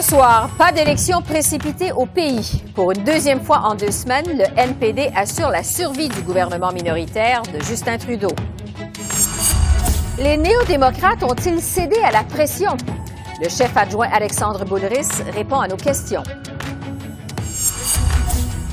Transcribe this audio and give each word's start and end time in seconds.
Ce 0.00 0.14
soir, 0.14 0.48
pas 0.56 0.72
d'élection 0.72 1.20
précipitée 1.20 1.92
au 1.92 2.06
pays. 2.06 2.62
Pour 2.74 2.92
une 2.92 3.04
deuxième 3.04 3.42
fois 3.42 3.58
en 3.64 3.74
deux 3.74 3.90
semaines, 3.90 4.24
le 4.28 4.44
NPD 4.58 5.10
assure 5.14 5.50
la 5.50 5.62
survie 5.62 6.08
du 6.08 6.22
gouvernement 6.22 6.72
minoritaire 6.72 7.42
de 7.42 7.62
Justin 7.62 7.98
Trudeau. 7.98 8.30
Les 10.16 10.38
néo-démocrates 10.38 11.22
ont-ils 11.22 11.60
cédé 11.60 11.96
à 12.02 12.12
la 12.12 12.22
pression? 12.22 12.78
Le 13.42 13.50
chef 13.50 13.76
adjoint 13.76 14.08
Alexandre 14.10 14.64
Boulris 14.64 15.22
répond 15.34 15.60
à 15.60 15.68
nos 15.68 15.76
questions. 15.76 16.22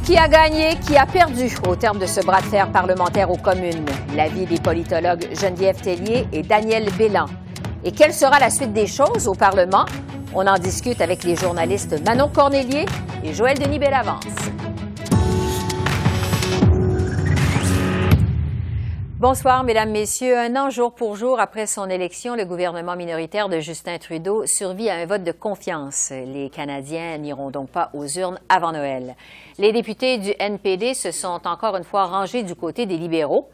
Qui 0.06 0.18
a 0.18 0.30
gagné, 0.30 0.78
qui 0.88 0.96
a 0.96 1.06
perdu? 1.06 1.54
Au 1.68 1.76
terme 1.76 2.00
de 2.00 2.06
ce 2.06 2.22
bras 2.22 2.40
de 2.40 2.46
fer 2.46 2.72
parlementaire 2.72 3.30
aux 3.30 3.38
communes? 3.38 3.86
L'avis 4.16 4.46
des 4.46 4.60
politologues 4.60 5.28
Geneviève 5.34 5.82
Tellier 5.82 6.26
et 6.32 6.42
Daniel 6.42 6.90
Bélan. 6.98 7.26
Et 7.84 7.92
quelle 7.92 8.14
sera 8.14 8.40
la 8.40 8.50
suite 8.50 8.72
des 8.72 8.88
choses 8.88 9.28
au 9.28 9.34
Parlement? 9.34 9.86
On 10.34 10.46
en 10.46 10.58
discute 10.60 11.02
avec 11.02 11.24
les 11.24 11.36
journalistes 11.36 12.04
Manon 12.06 12.30
Cornélier 12.30 12.86
et 13.24 13.34
Joël 13.34 13.58
Denis 13.58 13.80
Bellavance. 13.80 14.26
Bonsoir, 19.20 19.64
Mesdames, 19.64 19.90
Messieurs. 19.90 20.38
Un 20.38 20.56
an 20.58 20.70
jour 20.70 20.94
pour 20.94 21.16
jour 21.16 21.40
après 21.40 21.66
son 21.66 21.90
élection, 21.90 22.36
le 22.36 22.46
gouvernement 22.46 22.96
minoritaire 22.96 23.50
de 23.50 23.60
Justin 23.60 23.98
Trudeau 23.98 24.46
survit 24.46 24.90
à 24.90 24.96
un 24.96 25.06
vote 25.06 25.24
de 25.24 25.32
confiance. 25.32 26.12
Les 26.12 26.50
Canadiens 26.50 27.18
n'iront 27.18 27.50
donc 27.50 27.70
pas 27.70 27.90
aux 27.94 28.06
urnes 28.06 28.38
avant 28.48 28.74
Noël. 28.74 29.16
Les 29.58 29.72
députés 29.72 30.20
du 30.20 30.34
NPD 30.38 30.94
se 30.94 31.12
sont 31.12 31.42
encore 31.46 31.78
une 31.78 31.84
fois 31.84 32.06
rangés 32.06 32.44
du 32.44 32.54
côté 32.54 32.86
des 32.86 32.98
libéraux. 32.98 33.50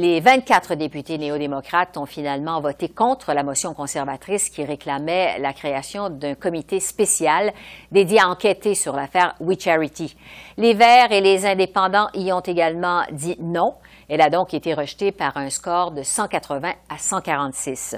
Les 0.00 0.20
24 0.20 0.76
députés 0.76 1.18
néo-démocrates 1.18 1.96
ont 1.96 2.06
finalement 2.06 2.60
voté 2.60 2.88
contre 2.88 3.32
la 3.32 3.42
motion 3.42 3.74
conservatrice 3.74 4.48
qui 4.48 4.64
réclamait 4.64 5.40
la 5.40 5.52
création 5.52 6.08
d'un 6.08 6.36
comité 6.36 6.78
spécial 6.78 7.52
dédié 7.90 8.20
à 8.20 8.28
enquêter 8.28 8.76
sur 8.76 8.94
l'affaire 8.94 9.34
We 9.40 9.58
Charity. 9.58 10.16
Les 10.56 10.74
Verts 10.74 11.10
et 11.10 11.20
les 11.20 11.44
indépendants 11.44 12.10
y 12.14 12.30
ont 12.32 12.38
également 12.38 13.02
dit 13.10 13.34
non. 13.40 13.74
Elle 14.08 14.20
a 14.20 14.30
donc 14.30 14.54
été 14.54 14.72
rejetée 14.72 15.10
par 15.10 15.36
un 15.36 15.50
score 15.50 15.90
de 15.90 16.04
180 16.04 16.74
à 16.88 16.96
146. 16.96 17.96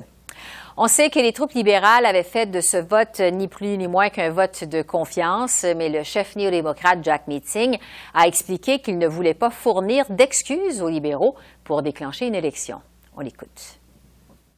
On 0.82 0.88
sait 0.88 1.10
que 1.10 1.18
les 1.18 1.34
troupes 1.34 1.52
libérales 1.52 2.06
avaient 2.06 2.22
fait 2.22 2.50
de 2.50 2.62
ce 2.62 2.78
vote 2.78 3.20
ni 3.20 3.48
plus 3.48 3.76
ni 3.76 3.86
moins 3.86 4.08
qu'un 4.08 4.30
vote 4.30 4.64
de 4.64 4.80
confiance, 4.80 5.66
mais 5.76 5.90
le 5.90 6.02
chef 6.04 6.36
néo-démocrate 6.36 7.00
Jack 7.02 7.26
Meeting 7.28 7.76
a 8.14 8.26
expliqué 8.26 8.78
qu'il 8.78 8.96
ne 8.96 9.06
voulait 9.06 9.34
pas 9.34 9.50
fournir 9.50 10.06
d'excuses 10.08 10.80
aux 10.80 10.88
libéraux 10.88 11.36
pour 11.64 11.82
déclencher 11.82 12.28
une 12.28 12.34
élection. 12.34 12.80
On 13.14 13.20
l'écoute. 13.20 13.78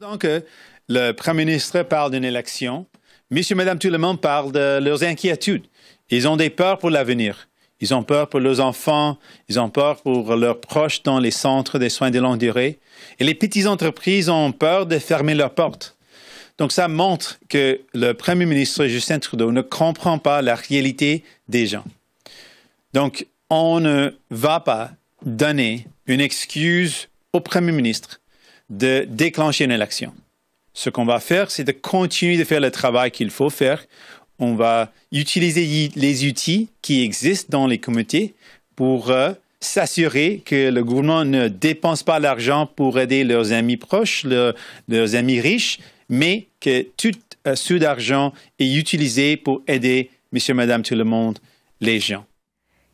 Donc, 0.00 0.24
euh, 0.24 0.42
le 0.88 1.10
premier 1.10 1.44
ministre 1.44 1.82
parle 1.82 2.12
d'une 2.12 2.24
élection. 2.24 2.86
Monsieur, 3.32 3.56
Madame, 3.56 3.80
tout 3.80 3.90
le 3.90 3.98
monde 3.98 4.20
parle 4.20 4.52
de 4.52 4.78
leurs 4.78 5.02
inquiétudes. 5.02 5.66
Ils 6.08 6.28
ont 6.28 6.36
des 6.36 6.50
peurs 6.50 6.78
pour 6.78 6.90
l'avenir. 6.90 7.48
Ils 7.80 7.94
ont 7.94 8.04
peur 8.04 8.28
pour 8.28 8.38
leurs 8.38 8.60
enfants, 8.60 9.18
ils 9.48 9.58
ont 9.58 9.70
peur 9.70 10.00
pour 10.02 10.36
leurs 10.36 10.60
proches 10.60 11.02
dans 11.02 11.18
les 11.18 11.32
centres 11.32 11.80
des 11.80 11.88
soins 11.88 12.12
de 12.12 12.20
longue 12.20 12.38
durée. 12.38 12.78
Et 13.18 13.24
les 13.24 13.34
petites 13.34 13.66
entreprises 13.66 14.28
ont 14.28 14.52
peur 14.52 14.86
de 14.86 15.00
fermer 15.00 15.34
leurs 15.34 15.56
portes. 15.56 15.96
Donc, 16.58 16.72
ça 16.72 16.88
montre 16.88 17.38
que 17.48 17.80
le 17.94 18.12
Premier 18.12 18.46
ministre 18.46 18.86
Justin 18.86 19.18
Trudeau 19.18 19.52
ne 19.52 19.62
comprend 19.62 20.18
pas 20.18 20.42
la 20.42 20.54
réalité 20.54 21.24
des 21.48 21.66
gens. 21.66 21.84
Donc, 22.92 23.26
on 23.50 23.80
ne 23.80 24.10
va 24.30 24.60
pas 24.60 24.90
donner 25.24 25.86
une 26.06 26.20
excuse 26.20 27.08
au 27.32 27.40
Premier 27.40 27.72
ministre 27.72 28.20
de 28.70 29.06
déclencher 29.08 29.64
une 29.64 29.70
élection. 29.70 30.14
Ce 30.74 30.90
qu'on 30.90 31.04
va 31.04 31.20
faire, 31.20 31.50
c'est 31.50 31.64
de 31.64 31.72
continuer 31.72 32.36
de 32.36 32.44
faire 32.44 32.60
le 32.60 32.70
travail 32.70 33.10
qu'il 33.10 33.30
faut 33.30 33.50
faire. 33.50 33.84
On 34.38 34.54
va 34.54 34.90
utiliser 35.12 35.90
les 35.94 36.26
outils 36.26 36.68
qui 36.80 37.02
existent 37.02 37.48
dans 37.50 37.66
les 37.66 37.78
comités 37.78 38.34
pour 38.74 39.10
euh, 39.10 39.32
s'assurer 39.60 40.42
que 40.44 40.70
le 40.70 40.82
gouvernement 40.82 41.24
ne 41.24 41.48
dépense 41.48 42.02
pas 42.02 42.18
l'argent 42.18 42.66
pour 42.66 42.98
aider 42.98 43.24
leurs 43.24 43.52
amis 43.52 43.76
proches, 43.76 44.24
leurs 44.24 45.14
amis 45.14 45.40
riches, 45.40 45.78
mais 46.12 46.48
que 46.60 46.82
tout 46.82 47.18
euh, 47.46 47.56
sous 47.56 47.78
d'argent 47.78 48.34
est 48.58 48.74
utilisé 48.74 49.38
pour 49.38 49.62
aider 49.66 50.10
monsieur, 50.30 50.52
madame, 50.52 50.82
tout 50.82 50.94
le 50.94 51.04
monde, 51.04 51.38
les 51.80 52.00
gens. 52.00 52.24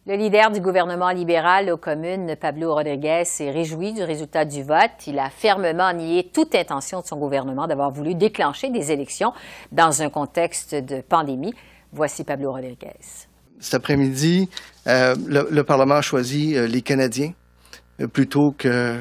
Le 0.07 0.15
leader 0.15 0.53
du 0.53 0.61
gouvernement 0.61 1.11
libéral 1.11 1.69
aux 1.71 1.77
communes, 1.77 2.37
Pablo 2.41 2.73
Rodriguez, 2.73 3.25
s'est 3.25 3.51
réjoui 3.51 3.93
du 3.93 4.03
résultat 4.05 4.45
du 4.45 4.63
vote. 4.63 5.07
Il 5.09 5.19
a 5.19 5.31
fermement 5.31 5.93
nié 5.93 6.31
toute 6.33 6.55
intention 6.55 7.01
de 7.01 7.07
son 7.07 7.17
gouvernement 7.17 7.67
d'avoir 7.67 7.91
voulu 7.91 8.15
déclencher 8.15 8.71
des 8.71 8.93
élections 8.93 9.33
dans 9.73 10.01
un 10.01 10.11
contexte 10.11 10.77
de 10.77 11.01
pandémie. 11.01 11.55
Voici 11.93 12.23
Pablo 12.23 12.53
Rodriguez. 12.53 12.95
Cet 13.59 13.75
après-midi, 13.75 14.49
euh, 14.87 15.17
le, 15.27 15.63
Parlement 15.63 15.97
a 15.97 16.03
choisi 16.03 16.57
euh, 16.57 16.69
les 16.69 16.83
Canadiens 16.83 17.33
plutôt 18.13 18.55
que 18.57 18.97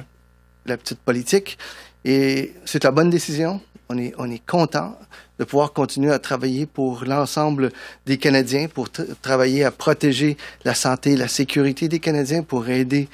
la 0.65 0.77
petite 0.77 0.99
politique. 0.99 1.59
Et 2.03 2.53
c'est 2.65 2.83
la 2.83 2.91
bonne 2.91 3.11
décision 3.11 3.61
on 3.89 3.97
est, 3.97 4.13
on 4.17 4.29
est 4.29 4.45
content 4.45 4.97
de 5.39 5.43
pouvoir 5.43 5.73
continuer 5.73 6.11
à 6.11 6.19
travailler 6.19 6.65
pour 6.65 7.05
l'ensemble 7.05 7.71
des 8.05 8.17
Canadiens, 8.17 8.67
pour 8.67 8.89
travailler 9.21 9.63
à 9.63 9.71
protéger 9.71 10.37
la 10.65 10.73
santé 10.73 11.11
et 11.11 11.17
la 11.17 11.27
sécurité 11.27 11.87
des 11.87 11.99
Canadiens, 11.99 12.43
pour 12.43 12.67
aider 12.69 13.07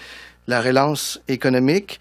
la 0.47 0.61
relance 0.61 1.21
économique. 1.27 1.99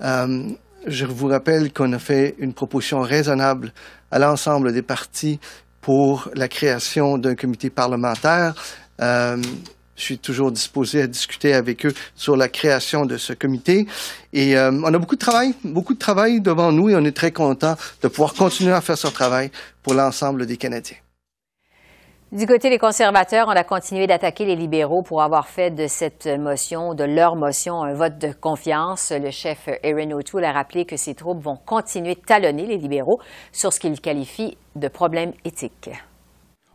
Euh, 0.00 0.48
je 0.86 1.06
vous 1.06 1.28
rappelle 1.28 1.72
qu'on 1.72 1.92
a 1.92 1.98
fait 1.98 2.34
une 2.38 2.52
proposition 2.52 3.00
raisonnable 3.00 3.72
à 4.10 4.18
l'ensemble 4.18 4.72
des 4.72 4.82
partis 4.82 5.38
pour 5.80 6.28
la 6.34 6.48
création 6.48 7.18
d'un 7.18 7.34
comité 7.34 7.70
parlementaire. 7.70 8.54
Euh, 9.00 9.42
je 9.96 10.02
suis 10.02 10.18
toujours 10.18 10.50
disposé 10.50 11.02
à 11.02 11.06
discuter 11.06 11.54
avec 11.54 11.86
eux 11.86 11.94
sur 12.14 12.36
la 12.36 12.48
création 12.48 13.06
de 13.06 13.16
ce 13.16 13.32
comité. 13.32 13.86
Et 14.32 14.56
euh, 14.56 14.70
on 14.72 14.92
a 14.92 14.98
beaucoup 14.98 15.14
de 15.16 15.20
travail, 15.20 15.54
beaucoup 15.64 15.94
de 15.94 15.98
travail 15.98 16.40
devant 16.40 16.72
nous 16.72 16.90
et 16.90 16.96
on 16.96 17.04
est 17.04 17.16
très 17.16 17.32
content 17.32 17.74
de 18.02 18.08
pouvoir 18.08 18.34
continuer 18.34 18.72
à 18.72 18.80
faire 18.80 18.98
ce 18.98 19.08
travail 19.08 19.50
pour 19.82 19.94
l'ensemble 19.94 20.46
des 20.46 20.56
Canadiens. 20.56 20.96
Du 22.32 22.46
côté 22.48 22.68
des 22.68 22.78
conservateurs, 22.78 23.46
on 23.46 23.52
a 23.52 23.62
continué 23.62 24.08
d'attaquer 24.08 24.44
les 24.44 24.56
libéraux 24.56 25.02
pour 25.02 25.22
avoir 25.22 25.46
fait 25.46 25.70
de 25.70 25.86
cette 25.86 26.26
motion, 26.26 26.94
de 26.94 27.04
leur 27.04 27.36
motion, 27.36 27.84
un 27.84 27.94
vote 27.94 28.18
de 28.18 28.32
confiance. 28.32 29.12
Le 29.12 29.30
chef 29.30 29.68
Erin 29.84 30.10
O'Toole 30.10 30.44
a 30.44 30.50
rappelé 30.50 30.84
que 30.84 30.96
ces 30.96 31.14
troupes 31.14 31.40
vont 31.40 31.56
continuer 31.56 32.16
de 32.16 32.20
talonner 32.20 32.66
les 32.66 32.76
libéraux 32.76 33.20
sur 33.52 33.72
ce 33.72 33.78
qu'il 33.78 34.00
qualifie 34.00 34.58
de 34.74 34.88
problème 34.88 35.32
éthique. 35.44 35.90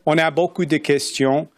On 0.06 0.18
a 0.18 0.32
beaucoup 0.32 0.64
de 0.64 0.78
questions 0.78 1.50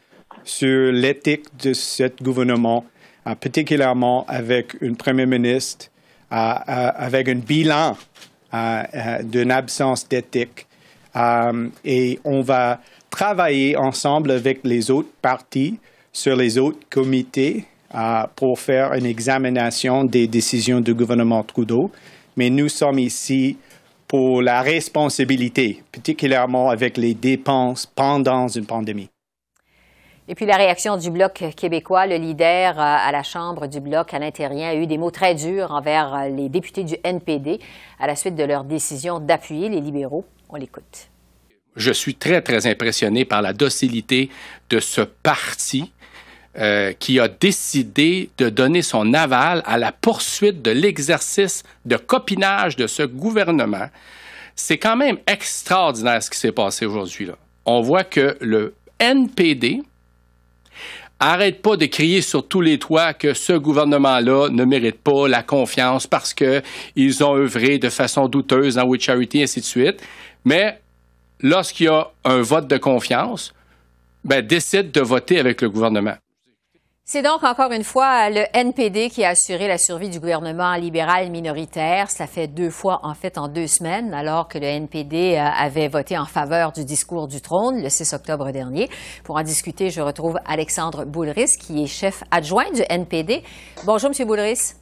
sur 0.44 0.92
l'éthique 0.92 1.46
de 1.64 1.74
ce 1.74 2.10
gouvernement, 2.22 2.86
euh, 3.28 3.36
particulièrement 3.36 4.26
avec 4.28 4.76
un 4.82 4.94
premier 4.94 5.26
ministre 5.26 5.88
euh, 6.32 6.36
euh, 6.36 6.92
avec 6.96 7.28
un 7.30 7.36
bilan 7.36 7.98
d'une 9.24 9.52
absence 9.52 10.08
d'éthique. 10.10 10.68
et 11.86 12.20
on 12.26 12.42
va 12.42 12.82
travailler 13.10 13.78
ensemble 13.78 14.32
avec 14.32 14.60
les 14.66 14.92
autres 14.92 15.12
partis 15.22 15.80
sur 16.12 16.36
les 16.36 16.58
autres 16.58 16.80
comités 16.90 17.64
pour 18.36 18.60
faire 18.60 18.94
une 18.94 19.06
examination 19.06 20.04
des 20.04 20.28
décisions 20.28 20.82
du 20.82 20.94
gouvernement 20.94 21.44
Trudeau. 21.44 21.92
Mais 22.36 22.50
nous 22.50 22.68
sommes 22.68 23.00
ici 23.00 23.56
pour 24.06 24.42
la 24.42 24.62
responsabilité, 24.62 25.82
particulièrement 25.90 26.70
avec 26.70 26.98
les 26.98 27.14
dépenses 27.14 27.86
pendant 27.86 28.50
une 28.50 28.66
pandémie. 28.66 29.10
Et 30.32 30.34
puis 30.34 30.46
la 30.46 30.56
réaction 30.56 30.96
du 30.96 31.12
Bloc 31.12 31.44
québécois, 31.58 32.08
le 32.08 32.16
leader 32.16 32.80
euh, 32.80 32.82
à 32.82 33.12
la 33.12 33.22
Chambre 33.22 33.68
du 33.68 33.82
Bloc 33.82 34.14
à 34.14 34.20
l'intérieur 34.20 34.70
a 34.70 34.76
eu 34.76 34.88
des 34.88 34.98
mots 34.98 35.12
très 35.12 35.36
durs 35.36 35.72
envers 35.72 36.16
euh, 36.16 36.30
les 36.30 36.48
députés 36.48 36.86
du 36.86 36.96
NPD 37.04 37.60
à 38.00 38.08
la 38.08 38.16
suite 38.16 38.36
de 38.36 38.46
leur 38.46 38.64
décision 38.64 39.20
d'appuyer 39.20 39.68
les 39.68 39.82
libéraux. 39.82 40.24
On 40.48 40.56
l'écoute. 40.56 41.10
Je 41.76 41.92
suis 41.92 42.16
très, 42.16 42.42
très 42.42 42.66
impressionné 42.66 43.26
par 43.26 43.42
la 43.42 43.52
docilité 43.52 44.30
de 44.70 44.80
ce 44.80 45.02
parti 45.02 45.92
euh, 46.58 46.94
qui 46.94 47.20
a 47.20 47.28
décidé 47.28 48.30
de 48.38 48.48
donner 48.48 48.84
son 48.84 49.14
aval 49.14 49.62
à 49.66 49.78
la 49.78 49.92
poursuite 49.92 50.62
de 50.62 50.72
l'exercice 50.72 51.64
de 51.84 51.98
copinage 51.98 52.78
de 52.78 52.88
ce 52.88 53.04
gouvernement. 53.04 53.90
C'est 54.56 54.78
quand 54.78 54.96
même 54.96 55.18
extraordinaire 55.28 56.24
ce 56.24 56.30
qui 56.30 56.40
s'est 56.40 56.54
passé 56.54 56.86
aujourd'hui. 56.86 57.28
On 57.66 57.82
voit 57.82 58.06
que 58.06 58.38
le 58.40 58.76
NPD, 58.98 59.82
arrête 61.22 61.62
pas 61.62 61.78
de 61.78 61.86
crier 61.86 62.22
sur 62.22 62.48
tous 62.48 62.62
les 62.62 62.80
toits 62.80 63.14
que 63.14 63.34
ce 63.34 63.54
gouvernement-là 63.54 64.50
ne 64.50 64.66
mérite 64.66 65.00
pas 65.00 65.28
la 65.28 65.44
confiance 65.44 66.08
parce 66.08 66.34
qu'ils 66.34 67.24
ont 67.24 67.36
œuvré 67.36 67.78
de 67.78 67.90
façon 67.90 68.28
douteuse 68.28 68.76
dans 68.76 68.86
We 68.86 69.00
Charity, 69.00 69.40
et 69.40 69.44
ainsi 69.44 69.60
de 69.62 69.66
suite. 69.66 70.02
Mais 70.44 70.82
lorsqu'il 71.40 71.86
y 71.86 71.90
a 71.90 72.10
un 72.26 72.42
vote 72.42 72.68
de 72.68 72.78
confiance, 72.78 73.54
ben, 74.24 74.46
décide 74.46 74.92
de 74.92 75.02
voter 75.02 75.40
avec 75.40 75.62
le 75.62 75.70
gouvernement. 75.70 76.16
C'est 77.14 77.24
donc 77.24 77.44
encore 77.44 77.74
une 77.74 77.84
fois 77.84 78.30
le 78.30 78.46
NPD 78.54 79.10
qui 79.10 79.26
a 79.26 79.32
assuré 79.32 79.68
la 79.68 79.78
survie 79.78 80.08
du 80.08 80.22
gouvernement 80.22 80.76
libéral 80.76 81.30
minoritaire. 81.30 82.10
Cela 82.10 82.26
fait 82.26 82.48
deux 82.48 82.70
fois, 82.70 83.02
en 83.04 83.14
fait, 83.16 83.38
en 83.38 83.50
deux 83.50 83.68
semaines, 83.68 84.14
alors 84.14 84.48
que 84.48 84.58
le 84.58 84.64
NPD 84.64 85.36
euh, 85.36 85.42
avait 85.42 85.90
voté 85.90 86.18
en 86.18 86.24
faveur 86.24 86.72
du 86.72 86.86
discours 86.86 87.28
du 87.28 87.42
trône 87.42 87.84
le 87.84 87.90
6 87.90 88.14
octobre 88.14 88.50
dernier. 88.52 88.90
Pour 89.26 89.36
en 89.36 89.44
discuter, 89.44 89.90
je 89.90 90.00
retrouve 90.00 90.40
Alexandre 90.46 91.04
Boulris, 91.04 91.58
qui 91.60 91.84
est 91.84 91.88
chef 91.88 92.24
adjoint 92.32 92.72
du 92.74 92.82
NPD. 92.90 93.44
Bonjour, 93.84 94.12
Monsieur 94.12 94.24
Boulris. 94.24 94.76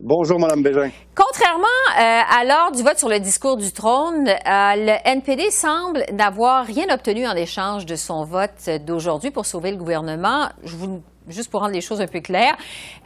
Bonjour, 0.00 0.38
Mme 0.38 0.62
Bégin. 0.62 0.88
Contrairement 1.14 1.66
euh, 1.90 2.40
à 2.40 2.44
l'heure 2.44 2.72
du 2.72 2.82
vote 2.82 2.98
sur 2.98 3.10
le 3.10 3.20
discours 3.20 3.58
du 3.58 3.70
trône, 3.72 4.28
euh, 4.28 4.32
le 4.76 4.96
NPD 5.04 5.50
semble 5.50 6.04
n'avoir 6.10 6.64
rien 6.64 6.86
obtenu 6.88 7.26
en 7.26 7.34
échange 7.34 7.84
de 7.84 7.96
son 7.96 8.24
vote 8.24 8.70
d'aujourd'hui 8.86 9.30
pour 9.30 9.44
sauver 9.44 9.72
le 9.72 9.76
gouvernement. 9.76 10.48
Je 10.62 10.76
vous, 10.76 11.02
juste 11.28 11.50
pour 11.50 11.60
rendre 11.60 11.74
les 11.74 11.80
choses 11.80 12.00
un 12.00 12.06
peu 12.06 12.20
claires, 12.20 12.56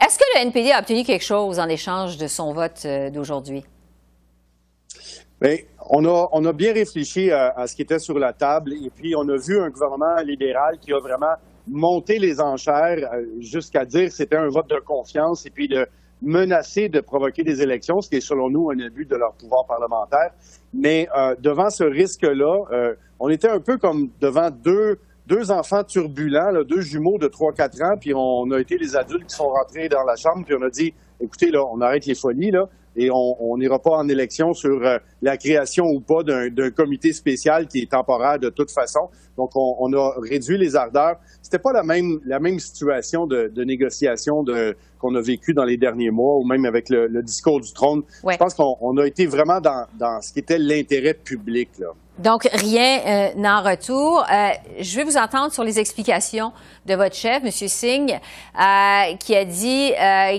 est-ce 0.01 0.19
que 0.19 0.25
le 0.35 0.43
NPD 0.43 0.71
a 0.73 0.81
obtenu 0.81 1.05
quelque 1.05 1.25
chose 1.25 1.59
en 1.59 1.69
échange 1.69 2.17
de 2.17 2.27
son 2.27 2.53
vote 2.53 2.83
euh, 2.85 3.11
d'aujourd'hui? 3.11 3.65
Bien, 5.41 5.57
on 5.91 6.05
a, 6.05 6.29
on 6.33 6.45
a 6.45 6.53
bien 6.53 6.73
réfléchi 6.73 7.33
à, 7.33 7.67
ce 7.67 7.75
qui 7.75 7.83
était 7.83 7.99
sur 7.99 8.19
la 8.19 8.33
table 8.33 8.73
et 8.73 8.91
puis 8.91 9.15
on 9.17 9.29
a 9.29 9.37
vu 9.37 9.61
un 9.61 9.71
gouvernement 9.71 10.17
libéral 10.25 10.79
qui 10.81 10.93
a 10.93 11.01
vraiment 11.01 11.35
monté 11.67 12.19
les 12.19 12.41
enchères 12.41 13.11
jusqu'à 13.41 13.85
dire 13.85 14.09
que 14.09 14.15
c'était 14.15 14.37
un 14.37 14.49
vote 14.49 14.71
de 14.71 14.79
confiance 14.79 15.45
et 15.45 15.51
puis 15.51 15.67
de 15.67 15.87
menacés 16.23 16.89
de 16.89 17.01
provoquer 17.01 17.43
des 17.43 17.63
élections, 17.63 18.01
ce 18.01 18.09
qui 18.09 18.17
est 18.17 18.21
selon 18.21 18.49
nous 18.49 18.71
un 18.71 18.79
abus 18.79 19.07
de 19.07 19.17
leur 19.17 19.33
pouvoir 19.35 19.67
parlementaire. 19.67 20.31
Mais 20.73 21.09
euh, 21.17 21.35
devant 21.41 21.71
ce 21.71 21.85
risque-là, 21.85 22.65
euh, 22.71 22.95
on 23.19 23.29
était 23.29 23.49
un 23.49 23.61
peu 23.61 23.79
comme 23.79 24.11
devant 24.21 24.51
deux, 24.51 24.99
deux 25.33 25.51
enfants 25.51 25.83
turbulents, 25.83 26.53
deux 26.63 26.83
jumeaux 26.83 27.17
de 27.17 27.27
3-4 27.27 27.83
ans, 27.85 27.97
puis 27.99 28.13
on 28.15 28.51
a 28.51 28.61
été 28.61 28.77
les 28.77 28.97
adultes 28.97 29.29
qui 29.29 29.35
sont 29.35 29.49
rentrés 29.49 29.89
dans 29.89 30.05
la 30.05 30.15
chambre, 30.15 30.45
puis 30.45 30.55
on 30.55 30.63
a 30.63 30.69
dit, 30.69 30.93
écoutez, 31.21 31.51
là, 31.51 31.65
on 31.65 31.81
arrête 31.81 32.05
les 32.05 32.15
folies, 32.15 32.51
là, 32.51 32.69
et 32.97 33.09
on 33.11 33.57
n'ira 33.57 33.79
pas 33.79 33.93
en 33.93 34.09
élection 34.09 34.53
sur 34.53 34.85
euh, 34.85 34.99
la 35.23 35.37
création 35.37 35.85
ou 35.87 36.01
pas 36.01 36.23
d'un 36.23 36.71
comité 36.71 37.13
spécial 37.13 37.67
qui 37.67 37.81
est 37.81 37.91
temporaire 37.91 38.39
de 38.39 38.51
toute 38.51 38.71
façon. 38.71 39.09
Donc, 39.39 39.51
on, 39.55 39.77
on 39.81 39.93
a 39.95 40.13
réduit 40.21 40.59
les 40.59 40.77
ardeurs. 40.77 41.17
C'était 41.41 41.59
pas 41.59 41.73
la 41.73 41.83
même, 41.83 42.21
la 42.27 42.39
même 42.39 42.59
situation 42.59 43.27
de, 43.27 43.51
de 43.55 43.65
négociation 43.65 44.43
de, 44.43 44.77
qu'on 45.01 45.15
a 45.15 45.23
vécu 45.23 45.55
dans 45.55 45.65
les 45.65 45.79
derniers 45.79 46.11
mois 46.11 46.37
ou 46.37 46.45
même 46.45 46.67
avec 46.67 46.91
le, 46.91 47.07
le 47.07 47.23
discours 47.23 47.61
du 47.61 47.73
trône. 47.73 48.03
Ouais. 48.23 48.35
Je 48.35 48.39
pense 48.39 48.55
qu'on 48.55 48.97
a 48.99 49.07
été 49.07 49.27
vraiment 49.27 49.61
dans, 49.61 49.87
dans 49.99 50.21
ce 50.21 50.33
qui 50.35 50.41
était 50.41 50.59
l'intérêt 50.59 51.15
public. 51.15 51.71
Là. 51.79 51.89
Donc, 52.19 52.47
rien 52.53 53.01
euh, 53.07 53.29
n'en 53.37 53.63
retour. 53.63 54.23
Euh, 54.31 54.51
je 54.79 54.97
vais 54.97 55.05
vous 55.05 55.17
entendre 55.17 55.51
sur 55.51 55.65
les 55.65 55.79
explications 55.79 56.53
de 56.85 56.95
votre 56.95 57.17
chef, 57.17 57.43
M. 57.43 57.51
Singh, 57.51 58.13
euh, 58.13 59.17
qui 59.19 59.35
a 59.35 59.47
dit 59.47 59.93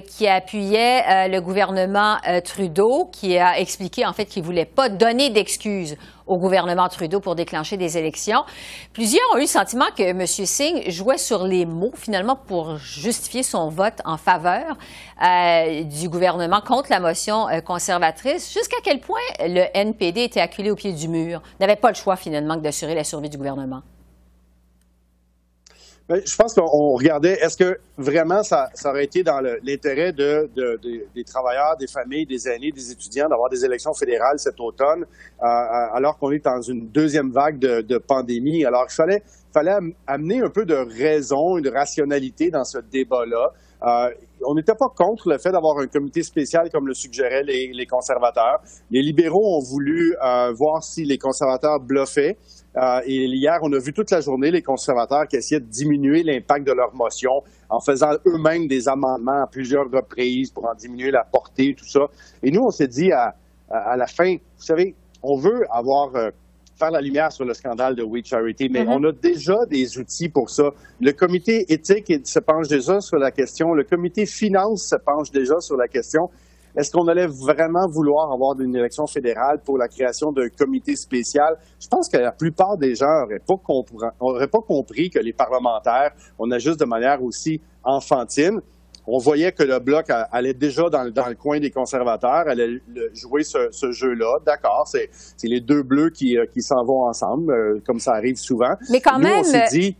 qu'il 0.08 0.28
appuyait 0.28 1.30
le 1.30 1.40
gouvernement 1.40 2.18
Trudeau, 2.44 3.10
qui 3.12 3.38
a 3.38 3.60
expliqué 3.60 4.06
en 4.06 4.14
fait 4.14 4.26
qu'il 4.26 4.44
voulait 4.44 4.66
pas 4.66 4.90
donner 4.90 5.30
d'excuses 5.30 5.98
au 6.28 6.38
gouvernement 6.38 6.88
Trudeau 6.88 7.20
pour 7.20 7.36
déclencher 7.36 7.78
des 7.78 7.98
élections. 7.98 8.44
Plusieurs 8.94 9.24
ont 9.34 9.38
eu 9.38 9.42
le 9.42 9.48
sentiment 9.48 9.86
que 9.98 10.04
M. 10.04 10.26
Singh 10.26 10.90
jouait 10.90 11.18
sur 11.18 11.46
les 11.46 11.66
mots, 11.66 11.92
finalement, 11.96 12.36
pour 12.36 12.78
justifier 12.78 13.44
son 13.44 13.70
vote 13.70 14.02
en 14.06 14.18
faveur 14.18 14.78
euh, 15.24 15.84
du 15.84 16.10
gouvernement 16.10 16.62
contre 16.62 16.92
la 16.92 17.00
motion 17.00 17.50
euh, 17.50 17.62
conservatrice. 17.62 18.54
Jusqu'à 18.54 18.78
quel 18.84 19.00
point 19.00 19.20
le 19.40 19.66
NPD 19.74 20.24
était 20.24 20.42
acculé 20.42 20.72
au 20.72 20.76
pied 20.76 20.94
du 20.94 21.08
mur, 21.08 21.42
n'avait 21.60 21.76
pas 21.76 21.90
le 21.90 21.96
choix, 21.96 22.16
finalement, 22.16 22.56
d'assurer 22.58 22.96
la 22.96 23.04
survie 23.04 23.30
du 23.30 23.38
gouvernement? 23.38 23.82
Je 26.10 26.36
pense 26.36 26.54
qu'on 26.54 26.96
regardait, 26.96 27.40
est-ce 27.42 27.56
que 27.56 27.80
vraiment 27.98 28.44
ça, 28.44 28.70
aurait 28.84 29.06
été 29.06 29.24
dans 29.24 29.40
l'intérêt 29.40 30.12
de, 30.12 30.50
de, 30.54 30.78
de, 30.84 31.06
des 31.16 31.24
travailleurs, 31.24 31.78
des 31.78 31.88
familles, 31.88 32.26
des 32.26 32.50
aînés, 32.50 32.72
des 32.74 32.92
étudiants 32.92 33.30
d'avoir 33.30 33.50
des 33.50 33.64
élections 33.64 33.94
fédérales 33.94 34.38
cet 34.38 34.60
automne, 34.60 35.04
euh, 35.04 35.46
alors 35.46 36.18
qu'on 36.18 36.32
est 36.32 36.44
dans 36.44 36.62
une 36.62 36.90
deuxième 36.90 37.32
vague 37.32 37.58
de, 37.58 37.98
pandémie? 37.98 38.66
Alors, 38.66 38.86
il 38.90 38.94
fallait, 38.94 39.24
fallait 39.54 39.78
amener 40.06 40.42
un 40.42 40.50
peu 40.50 40.66
de 40.66 40.76
raison, 40.76 41.60
de 41.60 41.70
rationalité 41.70 42.50
dans 42.50 42.66
ce 42.66 42.80
débat-là. 42.80 43.54
Euh, 43.84 44.10
on 44.46 44.56
n'était 44.56 44.76
pas 44.76 44.88
contre 44.96 45.30
le 45.30 45.38
fait 45.38 45.52
d'avoir 45.52 45.78
un 45.80 45.88
comité 45.88 46.24
spécial 46.24 46.70
comme 46.70 46.88
le 46.88 46.94
suggéraient 46.94 47.44
les, 47.44 47.86
conservateurs. 47.86 48.60
Les 48.92 49.02
libéraux 49.02 49.58
ont 49.58 49.64
voulu 49.64 50.16
euh, 50.24 50.52
voir 50.54 50.84
si 50.84 51.04
les 51.04 51.18
conservateurs 51.18 51.80
bluffaient. 51.80 52.38
Euh, 52.76 53.02
et 53.06 53.26
hier, 53.26 53.60
on 53.62 53.72
a 53.74 53.80
vu 53.80 53.94
toute 53.94 54.10
la 54.12 54.22
journée 54.22 54.52
les 54.52 54.62
conservateurs 54.62 55.28
qui 55.28 55.36
essayaient 55.36 55.62
de 55.62 55.70
diminuer 55.70 56.24
l'impact 56.24 56.66
de 56.66 56.72
leur 56.72 56.94
motion 56.96 57.42
en 57.70 57.80
faisant 57.80 58.12
eux-mêmes 58.26 58.68
des 58.68 58.88
amendements 58.88 59.44
à 59.44 59.48
plusieurs 59.48 59.90
reprises 59.92 60.52
pour 60.52 60.66
en 60.66 60.74
diminuer 60.74 61.12
la 61.12 61.24
portée, 61.24 61.76
tout 61.78 61.88
ça. 61.88 62.08
Et 62.42 62.52
nous, 62.52 62.62
on 62.62 62.72
s'est 62.72 62.88
dit 62.88 63.12
à, 63.12 63.36
à, 63.70 63.96
la 63.98 64.08
fin, 64.08 64.34
vous 64.34 64.64
savez, 64.64 64.96
on 65.22 65.38
veut 65.38 65.64
avoir 65.72 66.12
faire 66.76 66.92
la 66.92 67.02
lumière 67.02 67.32
sur 67.32 67.46
le 67.46 67.54
scandale 67.54 67.96
de 67.96 68.04
We 68.04 68.24
Charity, 68.26 68.70
mais 68.70 68.84
mm 68.84 68.88
-hmm. 68.88 68.98
on 68.98 69.10
a 69.10 69.12
déjà 69.12 69.58
des 69.70 69.98
outils 70.00 70.30
pour 70.30 70.50
ça. 70.50 70.72
Le 71.00 71.12
comité 71.12 71.66
éthique 71.72 72.12
se 72.26 72.40
penche 72.40 72.68
déjà 72.68 73.00
sur 73.02 73.18
la 73.18 73.32
question, 73.32 73.74
le 73.74 73.84
comité 73.84 74.26
finance 74.26 74.82
se 74.90 74.96
penche 74.96 75.32
déjà 75.32 75.60
sur 75.60 75.78
la 75.78 75.88
question. 75.88 76.30
Est-ce 76.76 76.92
qu'on 76.92 77.08
allait 77.08 77.28
vraiment 77.28 77.88
vouloir 77.88 78.32
avoir 78.32 78.60
une 78.60 78.76
élection 78.76 79.06
fédérale 79.06 79.60
pour 79.64 79.78
la 79.78 79.88
création 79.88 80.32
d'un 80.32 80.50
comité 80.50 80.96
spécial? 80.96 81.56
Je 81.80 81.88
pense 81.88 82.10
que 82.10 82.18
la 82.18 82.32
plupart 82.32 82.78
des 82.78 82.96
gens 82.96 83.14
n'auraient 83.22 83.46
pas, 83.46 83.58
compris, 83.64 83.96
pas 84.52 84.62
compris 84.68 85.12
que 85.12 85.20
les 85.20 85.34
parlementaires, 85.34 86.12
on 86.40 86.50
agisse 86.50 86.78
de 86.78 86.86
manière 86.86 87.22
aussi 87.24 87.62
enfantine. 87.84 88.60
On 89.06 89.18
voyait 89.18 89.52
que 89.52 89.64
le 89.64 89.80
bloc 89.80 90.06
allait 90.32 90.54
déjà 90.54 90.90
dans, 90.90 91.10
dans 91.12 91.28
le 91.28 91.36
coin 91.36 91.60
des 91.60 91.72
conservateurs, 91.72 92.48
allait 92.48 92.80
jouer 93.14 93.44
ce, 93.44 93.68
ce 93.72 93.92
jeu-là. 93.92 94.40
D'accord, 94.46 94.88
c'est 94.88 95.10
les 95.44 95.60
deux 95.60 95.84
bleus 95.84 96.10
qui, 96.10 96.38
qui 96.54 96.62
s'en 96.62 96.84
vont 96.86 97.04
ensemble, 97.04 97.54
euh, 97.54 97.82
comme 97.86 98.00
ça 98.00 98.14
arrive 98.14 98.38
souvent. 98.38 98.74
Mais 98.90 99.02
quand 99.02 99.18
Nous, 99.18 99.26
même, 99.26 99.40
on 99.40 99.44
s'est 99.44 99.68
dit, 99.72 99.98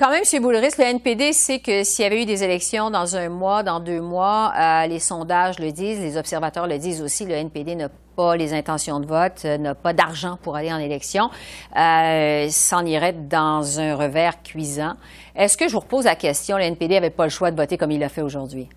quand 0.00 0.10
même, 0.10 0.22
M. 0.32 0.42
Boulris, 0.42 0.70
le 0.78 0.84
NPD 0.84 1.34
sait 1.34 1.58
que 1.58 1.84
s'il 1.84 2.04
y 2.04 2.06
avait 2.06 2.22
eu 2.22 2.24
des 2.24 2.42
élections 2.42 2.90
dans 2.90 3.16
un 3.16 3.28
mois, 3.28 3.62
dans 3.62 3.80
deux 3.80 4.00
mois, 4.00 4.50
euh, 4.58 4.86
les 4.86 4.98
sondages 4.98 5.58
le 5.58 5.72
disent, 5.72 6.00
les 6.00 6.16
observateurs 6.16 6.66
le 6.66 6.78
disent 6.78 7.02
aussi, 7.02 7.26
le 7.26 7.34
NPD 7.34 7.74
n'a 7.74 7.90
les 8.36 8.52
intentions 8.52 9.00
de 9.00 9.06
vote, 9.06 9.42
euh, 9.44 9.58
n'a 9.58 9.74
pas 9.74 9.92
d'argent 9.92 10.38
pour 10.42 10.56
aller 10.56 10.72
en 10.72 10.78
élection, 10.78 11.30
euh, 11.76 12.48
s'en 12.50 12.84
irait 12.84 13.12
dans 13.12 13.80
un 13.80 13.94
revers 13.94 14.42
cuisant. 14.42 14.94
Est-ce 15.34 15.56
que 15.56 15.68
je 15.68 15.72
vous 15.72 15.80
repose 15.80 16.04
la 16.04 16.16
question, 16.16 16.56
le 16.56 16.64
NPD 16.64 16.94
n'avait 16.94 17.10
pas 17.10 17.24
le 17.24 17.30
choix 17.30 17.50
de 17.50 17.56
voter 17.56 17.76
comme 17.76 17.90
il 17.90 18.00
l'a 18.00 18.08
fait 18.08 18.22
aujourd'hui? 18.22 18.68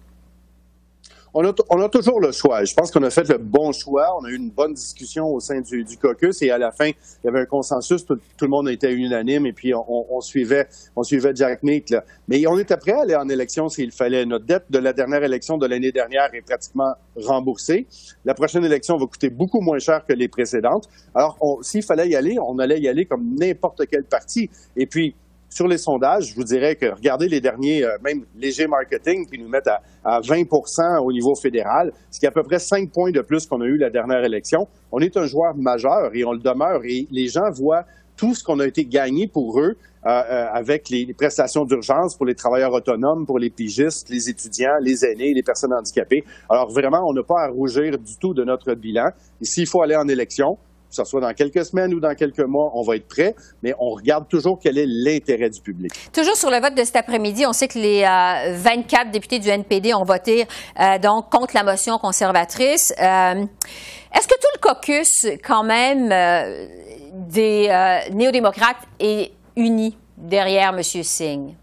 On 1.36 1.44
a, 1.44 1.52
on 1.72 1.82
a, 1.82 1.90
toujours 1.90 2.20
le 2.20 2.32
choix. 2.32 2.64
Je 2.64 2.76
pense 2.76 2.92
qu'on 2.92 3.02
a 3.02 3.10
fait 3.10 3.28
le 3.28 3.40
bon 3.40 3.72
choix. 3.72 4.16
On 4.20 4.26
a 4.26 4.30
eu 4.30 4.36
une 4.36 4.52
bonne 4.52 4.76
discussion 4.76 5.28
au 5.34 5.40
sein 5.40 5.62
du, 5.62 5.84
du 5.84 5.98
caucus 5.98 6.44
et 6.44 6.52
à 6.52 6.60
la 6.60 6.72
fin, 6.72 6.88
il 6.88 7.26
y 7.26 7.28
avait 7.28 7.40
un 7.40 7.46
consensus. 7.46 8.06
Tout, 8.06 8.20
le 8.42 8.48
monde 8.48 8.70
était 8.70 8.94
unanime 8.94 9.48
et 9.48 9.54
puis 9.54 9.74
on, 9.74 10.16
on, 10.16 10.22
suivait, 10.22 10.68
on 10.96 11.02
suivait 11.02 11.32
Jack 11.34 11.64
Meek. 11.64 11.90
Là. 11.90 12.04
Mais 12.28 12.46
on 12.46 12.60
était 12.60 12.78
prêt 12.78 12.92
à 12.92 13.02
aller 13.02 13.16
en 13.16 13.28
élection 13.30 13.68
s'il 13.68 13.92
fallait. 13.92 14.26
Notre 14.28 14.46
dette 14.46 14.66
de 14.70 14.78
la 14.78 14.94
dernière 14.94 15.24
élection 15.24 15.58
de 15.58 15.66
l'année 15.66 15.92
dernière 15.92 16.30
est 16.36 16.42
pratiquement 16.42 16.94
remboursée. 17.16 17.88
La 18.26 18.36
prochaine 18.36 18.64
élection 18.64 18.98
va 18.98 19.08
coûter 19.08 19.32
beaucoup 19.32 19.60
moins 19.60 19.80
cher 19.80 20.06
que 20.06 20.14
les 20.14 20.28
précédentes. 20.28 20.88
Alors, 21.16 21.38
s'il 21.64 21.82
fallait 21.82 22.10
y 22.10 22.16
aller, 22.16 22.38
on 22.40 22.60
allait 22.60 22.80
y 22.80 22.88
aller 22.88 23.06
comme 23.06 23.36
n'importe 23.40 23.88
quel 23.90 24.04
parti. 24.04 24.52
Et 24.78 24.86
puis, 24.86 25.16
sur 25.54 25.68
les 25.68 25.78
sondages, 25.78 26.30
je 26.30 26.36
vous 26.36 26.44
dirais 26.44 26.76
que 26.76 26.88
regardez 26.88 27.30
les 27.30 27.40
derniers, 27.40 27.86
euh, 27.86 27.98
même 28.04 28.26
léger 28.36 28.66
marketing, 28.66 29.28
qui 29.28 29.38
nous 29.38 29.48
mettent 29.48 29.68
à, 29.68 29.82
à 30.04 30.20
20 30.20 31.00
au 31.00 31.12
niveau 31.12 31.36
fédéral, 31.36 31.92
ce 32.10 32.20
qui 32.20 32.26
est 32.26 32.30
à 32.30 32.32
peu 32.32 32.42
près 32.42 32.58
5 32.58 32.92
points 32.92 33.12
de 33.12 33.22
plus 33.22 33.46
qu'on 33.46 33.62
a 33.62 33.66
eu 33.66 33.78
la 33.78 33.92
dernière 33.92 34.24
élection. 34.24 34.68
On 34.92 35.00
est 35.00 35.16
un 35.16 35.28
joueur 35.28 35.56
majeur 35.56 36.10
et 36.16 36.26
on 36.26 36.32
le 36.32 36.40
demeure. 36.40 36.82
Et 36.86 37.08
les 37.12 37.28
gens 37.28 37.52
voient 37.52 37.86
tout 38.18 38.34
ce 38.34 38.44
qu'on 38.44 38.60
a 38.60 38.66
été 38.66 38.84
gagné 38.86 39.28
pour 39.28 39.60
eux 39.60 39.76
euh, 40.06 40.10
euh, 40.10 40.48
avec 40.52 40.90
les, 40.90 41.06
les 41.06 41.14
prestations 41.14 41.66
d'urgence 41.66 42.18
pour 42.18 42.26
les 42.26 42.36
travailleurs 42.36 42.74
autonomes, 42.74 43.28
pour 43.28 43.38
les 43.38 43.52
pigistes, 43.52 44.10
les 44.10 44.30
étudiants, 44.30 44.78
les 44.82 45.06
aînés, 45.06 45.34
les 45.36 45.44
personnes 45.44 45.74
handicapées. 45.74 46.24
Alors 46.50 46.72
vraiment, 46.72 47.08
on 47.08 47.14
n'a 47.14 47.24
pas 47.24 47.44
à 47.44 47.48
rougir 47.48 48.00
du 48.00 48.18
tout 48.18 48.34
de 48.34 48.44
notre 48.44 48.74
bilan. 48.74 49.10
Et 49.40 49.46
s'il 49.46 49.68
faut 49.68 49.84
aller 49.84 49.96
en 49.96 50.08
élection, 50.08 50.58
que 50.96 51.04
ce 51.04 51.10
soit 51.10 51.22
dans 51.22 51.34
quelques 51.34 51.66
semaines 51.66 51.94
ou 51.94 52.00
dans 52.00 52.14
quelques 52.14 52.40
mois, 52.40 52.72
on 52.76 52.84
va 52.84 52.96
être 52.96 53.08
prêt, 53.08 53.36
mais 53.64 53.74
on 53.80 53.92
regarde 53.92 54.28
toujours 54.28 54.60
quel 54.62 54.78
est 54.78 54.86
l'intérêt 54.88 55.50
du 55.50 55.60
public. 55.60 55.92
Toujours 56.14 56.36
sur 56.36 56.52
le 56.52 56.60
vote 56.60 56.76
de 56.76 56.84
cet 56.84 56.96
après-midi, 56.96 57.46
on 57.46 57.54
sait 57.54 57.68
que 57.68 57.80
les 57.80 58.04
euh, 58.04 58.56
24 58.58 59.12
députés 59.12 59.40
du 59.40 59.50
NPD 59.50 59.94
ont 59.94 60.04
voté 60.04 60.46
euh, 60.80 61.00
donc 61.00 61.32
contre 61.32 61.56
la 61.56 61.64
motion 61.64 61.98
conservatrice. 61.98 62.94
Euh, 63.00 63.44
Est-ce 64.16 64.28
que 64.28 64.36
tout 64.36 64.48
le 64.56 64.60
caucus, 64.60 65.26
quand 65.44 65.64
même, 65.64 66.12
euh, 66.12 66.68
des 67.14 67.70
néo-démocrates 68.14 68.78
est 69.00 69.32
uni 69.56 69.98
derrière 70.18 70.70
M. 70.70 70.84
Singh? 70.84 71.56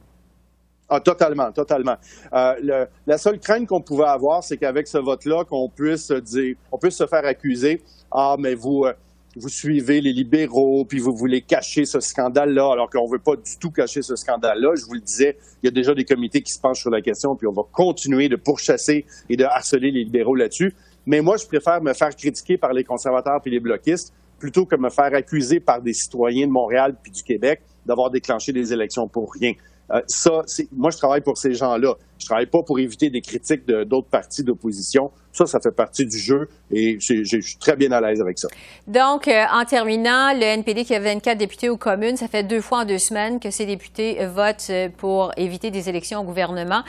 Ah, 0.93 0.99
totalement, 0.99 1.53
totalement. 1.53 1.95
Euh, 2.33 2.85
la 3.07 3.17
seule 3.17 3.39
crainte 3.39 3.69
qu'on 3.69 3.81
pouvait 3.81 4.07
avoir, 4.07 4.43
c'est 4.43 4.57
qu'avec 4.57 4.89
ce 4.89 4.99
vote-là, 4.99 5.45
qu'on 5.45 5.69
puisse 5.69 6.11
dire, 6.11 6.57
on 6.73 6.79
puisse 6.79 6.97
se 6.97 7.07
faire 7.07 7.25
accuser, 7.25 7.81
ah, 8.11 8.35
mais 8.37 8.57
vous, 8.57 8.87
euh, 8.87 8.93
vous 9.37 9.49
suivez 9.49 10.01
les 10.01 10.13
libéraux, 10.13 10.85
puis 10.85 10.99
vous 10.99 11.15
voulez 11.15 11.41
cacher 11.43 11.85
ce 11.85 12.01
scandale-là, 12.01 12.73
alors 12.73 12.91
qu'on 12.91 13.07
ne 13.07 13.13
veut 13.13 13.21
pas 13.21 13.37
du 13.37 13.59
tout 13.61 13.71
cacher 13.71 14.03
ce 14.03 14.17
scandale-là. 14.17 14.75
Je 14.77 14.85
vous 14.87 14.95
le 14.95 15.01
disais, 15.01 15.37
il 15.63 15.67
y 15.67 15.69
a 15.69 15.71
déjà 15.71 15.95
des 15.95 16.05
comités 16.05 16.43
qui 16.43 16.53
se 16.53 16.61
penchent 16.61 16.81
sur 16.81 16.91
la 16.91 17.01
question, 17.01 17.37
puis 17.37 17.47
on 17.47 17.53
va 17.53 17.63
continuer 17.71 18.29
de 18.29 18.37
pourchasser 18.37 19.07
et 19.29 19.37
de 19.37 19.45
harceler 19.45 19.93
les 19.93 20.05
libéraux 20.05 20.35
là-dessus. 20.35 20.75
Mais 21.07 21.21
moi, 21.21 21.37
je 21.37 21.47
préfère 21.47 21.81
me 21.83 21.93
faire 21.93 22.15
critiquer 22.15 22.59
par 22.59 22.73
les 22.73 22.85
conservateurs 22.85 23.41
puis 23.41 23.51
les 23.51 23.61
bloquistes 23.61 24.13
plutôt 24.39 24.67
que 24.67 24.77
me 24.77 24.89
faire 24.89 25.15
accuser 25.15 25.61
par 25.61 25.83
des 25.83 25.93
citoyens 25.93 26.47
de 26.47 26.53
Montréal 26.53 26.97
puis 27.01 27.13
du 27.13 27.23
Québec 27.23 27.61
d'avoir 27.87 28.11
déclenché 28.11 28.53
des 28.53 28.73
élections 28.73 29.07
pour 29.07 29.33
rien. 29.33 29.53
Euh, 29.93 30.01
ça, 30.07 30.43
moi, 30.73 30.91
je 30.91 30.97
travaille 30.97 31.21
pour 31.21 31.37
ces 31.37 31.53
gens-là. 31.53 31.95
Je 32.21 32.27
travaille 32.27 32.47
pas 32.47 32.63
pour 32.63 32.79
éviter 32.79 33.11
des 33.11 33.23
critiques 33.23 33.67
d'autres 33.67 34.09
partis 34.09 34.45
d'opposition. 34.45 35.11
Ça, 35.33 35.47
ça 35.47 35.61
fait 35.61 35.71
partie 35.71 36.05
du 36.07 36.19
jeu 36.19 36.49
et 36.73 36.99
je 36.99 37.25
suis 37.25 37.57
très 37.59 37.77
bien 37.77 37.93
à 37.93 38.01
l'aise 38.01 38.21
avec 38.21 38.39
ça. 38.39 38.49
Donc, 38.89 39.29
euh, 39.29 39.45
en 39.53 39.65
terminant, 39.65 40.33
le 40.35 40.43
NPD 40.43 40.85
qui 40.85 40.95
a 40.95 40.99
24 40.99 41.39
députés 41.39 41.69
aux 41.69 41.77
communes, 41.77 42.17
ça 42.17 42.27
fait 42.27 42.43
deux 42.43 42.61
fois 42.61 42.81
en 42.81 42.85
deux 42.85 42.99
semaines 42.99 43.39
que 43.39 43.51
ces 43.51 43.65
députés 43.65 44.27
votent 44.27 44.67
euh, 44.71 44.89
pour 44.97 45.33
éviter 45.37 45.71
des 45.71 45.89
élections 45.89 46.21
au 46.21 46.25
gouvernement. 46.25 46.83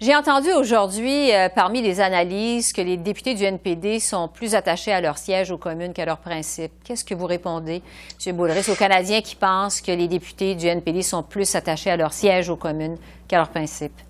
J'ai 0.00 0.14
entendu 0.14 0.48
aujourd'hui, 0.52 1.34
euh, 1.34 1.48
parmi 1.48 1.82
les 1.82 2.00
analyses, 2.00 2.72
que 2.72 2.80
les 2.80 2.96
députés 2.96 3.34
du 3.34 3.42
NPD 3.42 3.98
sont 3.98 4.28
plus 4.28 4.54
attachés 4.54 4.92
à 4.92 5.00
leur 5.00 5.18
siège 5.18 5.50
aux 5.50 5.58
communes 5.58 5.92
qu'à 5.92 6.04
leurs 6.04 6.18
principes. 6.18 6.72
Qu'est-ce 6.84 7.04
que 7.04 7.14
vous 7.14 7.26
répondez, 7.26 7.82
M. 8.24 8.36
Boulris, 8.36 8.70
aux 8.70 8.76
Canadiens 8.76 9.22
qui 9.22 9.34
pensent 9.34 9.80
que 9.80 9.90
les 9.90 10.06
députés 10.06 10.54
du 10.54 10.66
NPD 10.66 11.02
sont 11.02 11.24
plus 11.24 11.56
attachés 11.56 11.90
à 11.90 11.96
leur 11.96 12.12
siège 12.12 12.48
aux 12.48 12.56
communes 12.56 12.96
qu'à 13.26 13.38
leurs 13.38 13.50
principes? 13.50 14.07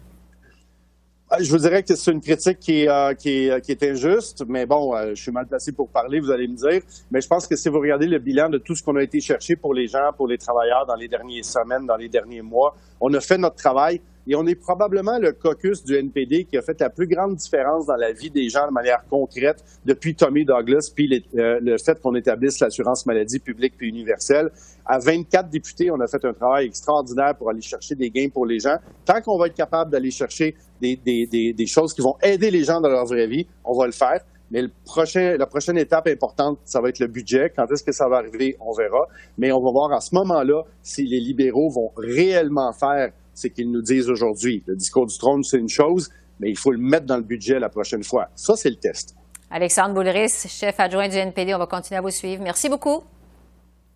Ah, 1.30 1.42
je 1.42 1.50
vous 1.50 1.58
dirais 1.58 1.82
que 1.82 1.94
c'est 1.94 2.10
une 2.10 2.22
critique 2.22 2.58
qui 2.58 2.84
est, 2.84 2.88
euh, 2.88 3.12
qui, 3.12 3.48
est, 3.48 3.82
injuste, 3.82 4.44
mais 4.48 4.64
bon, 4.64 4.96
euh, 4.96 5.10
je 5.14 5.22
suis 5.22 5.30
mal 5.30 5.46
placé 5.46 5.72
pour 5.72 5.90
parler, 5.90 6.20
vous 6.20 6.30
allez 6.30 6.48
me 6.48 6.56
dire. 6.56 6.80
Mais 7.10 7.20
je 7.20 7.28
pense 7.28 7.46
que 7.46 7.54
si 7.54 7.68
vous 7.68 7.80
regardez 7.80 8.06
le 8.06 8.18
bilan 8.18 8.48
de 8.48 8.56
tout 8.56 8.74
ce 8.74 8.82
qu'on 8.82 8.96
a 8.96 9.02
été 9.02 9.20
chercher 9.20 9.54
pour 9.54 9.74
les 9.74 9.88
gens, 9.88 10.10
pour 10.16 10.26
les 10.26 10.38
travailleurs 10.38 10.86
dans 10.86 10.94
les 10.94 11.06
dernières 11.06 11.44
semaines, 11.44 11.84
dans 11.84 11.96
les 11.96 12.08
derniers 12.08 12.40
mois, 12.40 12.74
on 12.98 13.12
a 13.12 13.20
fait 13.20 13.36
notre 13.36 13.56
travail. 13.56 14.00
Et 14.30 14.34
on 14.36 14.46
est 14.46 14.54
probablement 14.54 15.18
le 15.18 15.32
caucus 15.32 15.82
du 15.82 15.96
NPD 15.96 16.44
qui 16.44 16.58
a 16.58 16.62
fait 16.62 16.78
la 16.80 16.90
plus 16.90 17.06
grande 17.06 17.34
différence 17.36 17.86
dans 17.86 17.96
la 17.96 18.12
vie 18.12 18.28
des 18.28 18.50
gens 18.50 18.66
de 18.66 18.72
manière 18.72 19.02
concrète 19.08 19.64
depuis 19.86 20.14
Tommy 20.14 20.44
Douglas, 20.44 20.92
puis 20.94 21.24
euh, 21.34 21.58
le 21.62 21.78
fait 21.78 21.98
qu'on 21.98 22.14
établisse 22.14 22.60
l'assurance 22.60 23.06
maladie 23.06 23.38
publique 23.38 23.72
puis 23.78 23.88
universelle. 23.88 24.50
À 24.84 24.98
24 24.98 25.48
députés, 25.48 25.90
on 25.90 25.98
a 26.00 26.06
fait 26.06 26.22
un 26.26 26.34
travail 26.34 26.66
extraordinaire 26.66 27.34
pour 27.36 27.48
aller 27.48 27.62
chercher 27.62 27.94
des 27.94 28.10
gains 28.10 28.28
pour 28.28 28.44
les 28.44 28.58
gens. 28.58 28.76
Tant 29.06 29.22
qu'on 29.22 29.38
va 29.38 29.46
être 29.46 29.54
capable 29.54 29.90
d'aller 29.90 30.10
chercher 30.10 30.54
des, 30.82 31.66
choses 31.66 31.94
qui 31.94 32.02
vont 32.02 32.16
aider 32.22 32.50
les 32.50 32.64
gens 32.64 32.82
dans 32.82 32.90
leur 32.90 33.06
vraie 33.06 33.26
vie, 33.26 33.46
on 33.64 33.72
va 33.78 33.86
le 33.86 33.92
faire. 33.92 34.20
Mais 34.50 34.62
la 34.62 35.46
prochaine 35.46 35.78
étape 35.78 36.06
importante, 36.06 36.58
ça 36.64 36.80
va 36.80 36.90
être 36.90 36.98
le 36.98 37.06
budget. 37.06 37.52
Quand 37.54 37.70
est-ce 37.70 37.82
que 37.82 37.92
ça 37.92 38.08
va 38.08 38.16
arriver, 38.16 38.56
on 38.60 38.72
verra. 38.72 39.06
Mais 39.36 39.52
on 39.52 39.60
va 39.60 39.70
voir 39.70 39.92
à 39.92 40.00
ce 40.00 40.14
moment-là 40.14 40.64
si 40.82 41.04
les 41.04 41.20
libéraux 41.20 41.70
vont 41.70 41.92
réellement 41.96 42.72
faire 42.72 43.12
c'est 43.38 43.50
qu'ils 43.50 43.70
nous 43.70 43.82
disent 43.82 44.10
aujourd'hui. 44.10 44.64
Le 44.66 44.74
discours 44.74 45.06
du 45.06 45.16
trône, 45.16 45.44
c'est 45.44 45.58
une 45.58 45.68
chose, 45.68 46.10
mais 46.40 46.50
il 46.50 46.58
faut 46.58 46.72
le 46.72 46.78
mettre 46.78 47.06
dans 47.06 47.16
le 47.16 47.22
budget 47.22 47.60
la 47.60 47.68
prochaine 47.68 48.02
fois. 48.02 48.28
Ça, 48.34 48.56
c'est 48.56 48.68
le 48.68 48.76
test. 48.76 49.14
Alexandre 49.48 49.94
Boulris, 49.94 50.46
chef 50.48 50.80
adjoint 50.80 51.08
du 51.08 51.16
NPD, 51.16 51.54
on 51.54 51.58
va 51.58 51.66
continuer 51.66 51.98
à 51.98 52.02
vous 52.02 52.10
suivre. 52.10 52.42
Merci 52.42 52.68
beaucoup. 52.68 53.04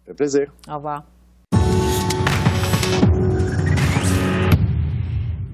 Fait 0.06 0.14
plaisir. 0.14 0.52
Au 0.70 0.76
revoir. 0.76 1.02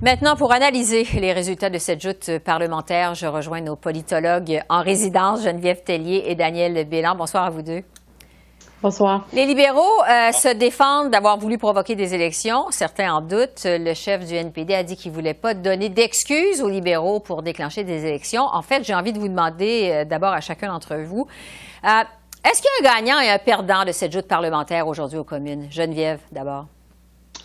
Maintenant, 0.02 0.36
pour 0.36 0.52
analyser 0.52 1.04
les 1.14 1.32
résultats 1.32 1.70
de 1.70 1.78
cette 1.78 2.00
joute 2.02 2.38
parlementaire, 2.44 3.14
je 3.14 3.26
rejoins 3.26 3.62
nos 3.62 3.74
politologues 3.74 4.60
en 4.68 4.82
résidence, 4.82 5.42
Geneviève 5.42 5.82
Tellier 5.82 6.24
et 6.26 6.34
Daniel 6.34 6.86
Bélan. 6.88 7.16
Bonsoir 7.16 7.44
à 7.44 7.50
vous 7.50 7.62
deux. 7.62 7.82
Les 9.32 9.44
libéraux 9.44 9.80
euh, 9.80 10.32
se 10.32 10.54
défendent 10.54 11.10
d'avoir 11.10 11.36
voulu 11.38 11.58
provoquer 11.58 11.96
des 11.96 12.14
élections. 12.14 12.66
Certains 12.70 13.12
en 13.12 13.20
doutent. 13.20 13.62
Le 13.64 13.92
chef 13.94 14.24
du 14.24 14.34
NPD 14.34 14.74
a 14.74 14.82
dit 14.82 14.96
qu'il 14.96 15.10
ne 15.10 15.16
voulait 15.16 15.34
pas 15.34 15.54
donner 15.54 15.88
d'excuses 15.88 16.62
aux 16.62 16.68
libéraux 16.68 17.18
pour 17.18 17.42
déclencher 17.42 17.82
des 17.82 18.06
élections. 18.06 18.44
En 18.44 18.62
fait, 18.62 18.84
j'ai 18.84 18.94
envie 18.94 19.12
de 19.12 19.18
vous 19.18 19.28
demander 19.28 19.90
euh, 19.92 20.04
d'abord 20.04 20.32
à 20.32 20.40
chacun 20.40 20.68
d'entre 20.68 20.96
vous, 20.96 21.26
euh, 21.84 21.88
est-ce 22.44 22.62
qu'il 22.62 22.84
y 22.84 22.86
a 22.86 22.92
un 22.92 22.96
gagnant 22.96 23.20
et 23.20 23.30
un 23.30 23.38
perdant 23.38 23.84
de 23.84 23.92
cette 23.92 24.12
joute 24.12 24.28
parlementaire 24.28 24.86
aujourd'hui 24.86 25.18
aux 25.18 25.24
communes? 25.24 25.66
Geneviève, 25.70 26.20
d'abord. 26.30 26.66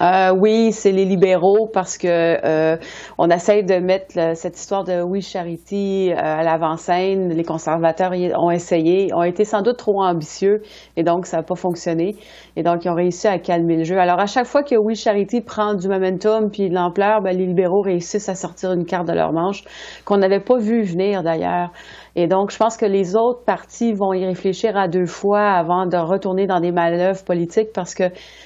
Euh, 0.03 0.36
oui, 0.38 0.74
c'est 0.74 0.91
les 0.91 1.05
libéraux 1.05 1.69
parce 1.72 1.98
que 1.98 2.07
euh, 2.07 2.75
on 3.17 3.29
essaye 3.29 3.63
de 3.63 3.75
mettre 3.75 4.36
cette 4.36 4.57
histoire 4.57 4.83
de 4.83 5.01
oui 5.01 5.22
charity 5.22 6.12
euh, 6.12 6.17
à 6.17 6.43
l'avant-scène. 6.43 7.29
Les 7.29 7.43
conservateurs 7.45 8.12
ont 8.38 8.51
essayé, 8.51 9.13
ont 9.13 9.24
été 9.24 9.45
sans 9.45 9.62
doute 9.62 9.77
trop 9.77 10.03
ambitieux 10.03 10.62
et 10.98 11.03
donc 11.03 11.25
ça 11.25 11.38
n'a 11.38 11.43
pas 11.43 11.55
fonctionné. 11.55 12.17
Et 12.57 12.63
donc 12.63 12.83
ils 12.83 12.89
ont 12.89 12.95
réussi 12.95 13.27
à 13.27 13.39
calmer 13.39 13.77
le 13.77 13.86
jeu. 13.86 13.98
Alors 13.98 14.19
à 14.19 14.25
chaque 14.25 14.45
fois 14.45 14.63
que 14.63 14.75
oui 14.75 14.95
charity 14.95 15.39
prend 15.39 15.74
du 15.74 15.88
momentum 15.88 16.50
puis 16.51 16.69
de 16.69 16.75
l'ampleur, 16.75 17.22
ben, 17.22 17.38
les 17.38 17.45
libéraux 17.45 17.81
réussissent 17.81 18.27
à 18.27 18.36
sortir 18.36 18.74
une 18.74 18.86
carte 18.86 19.07
de 19.07 19.13
leur 19.13 19.31
manche 19.31 19.63
qu'on 20.03 20.17
n'avait 20.17 20.41
pas 20.41 20.57
vu 20.57 20.83
venir 20.83 21.24
d'ailleurs. 21.24 21.72
Et 22.15 22.27
donc, 22.27 22.51
je 22.51 22.58
pense 22.58 22.77
que 22.77 22.86
les 22.86 23.15
autres 23.15 23.43
partis 23.43 23.91
vont 23.91 24.13
y 24.13 24.24
réfléchir 24.24 24.77
à 24.77 24.88
deux 24.88 25.08
fois 25.08 25.50
avant 25.50 25.88
de 25.88 25.98
retourner 25.98 26.46
dans 26.46 26.60
des 26.60 26.72
manœuvres 26.72 27.24
politiques 27.24 27.74
parce 27.74 27.96
que 27.96 28.03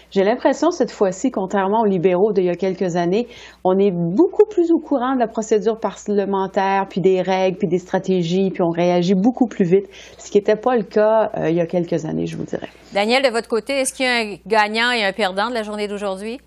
j'ai 0.09 0.24
l'impression 0.24 0.71
cette 0.71 0.91
fois-ci, 0.91 1.31
contrairement 1.31 1.81
aux 1.81 1.86
libéraux 1.86 2.31
d'il 2.31 2.45
y 2.45 2.50
a 2.50 2.55
quelques 2.55 2.95
années, 2.95 3.27
on 3.65 3.77
est 3.77 3.91
beaucoup 3.91 4.45
plus 4.45 4.71
au 4.71 4.79
courant 4.79 5.15
de 5.15 5.19
la 5.19 5.27
procédure 5.27 5.79
parlementaire, 5.79 6.86
puis 6.89 7.01
des 7.01 7.21
règles, 7.21 7.57
puis 7.57 7.67
des 7.67 7.79
stratégies, 7.79 8.51
puis 8.51 8.62
on 8.62 8.69
réagit 8.69 9.15
beaucoup 9.15 9.47
plus 9.47 9.65
vite, 9.65 9.88
ce 10.17 10.31
qui 10.31 10.38
n'était 10.38 10.55
pas 10.55 10.77
le 10.77 10.83
cas 10.83 11.31
euh, 11.38 11.50
il 11.50 11.55
y 11.57 11.62
a 11.62 11.65
quelques 11.65 12.05
années, 12.05 12.25
je 12.25 12.38
vous 12.38 12.45
dirais. 12.45 12.69
Daniel, 12.93 13.21
de 13.21 13.29
votre 13.29 13.50
côté, 13.50 13.74
est-ce 13.74 13.93
qu'il 13.93 14.05
y 14.05 14.09
a 14.09 14.13
un 14.13 14.38
gagnant 14.47 14.91
et 14.91 15.03
un 15.03 15.12
perdant 15.12 15.50
de 15.50 15.53
la 15.53 15.63
journée 15.63 15.89
d'aujourd'hui? 15.89 16.39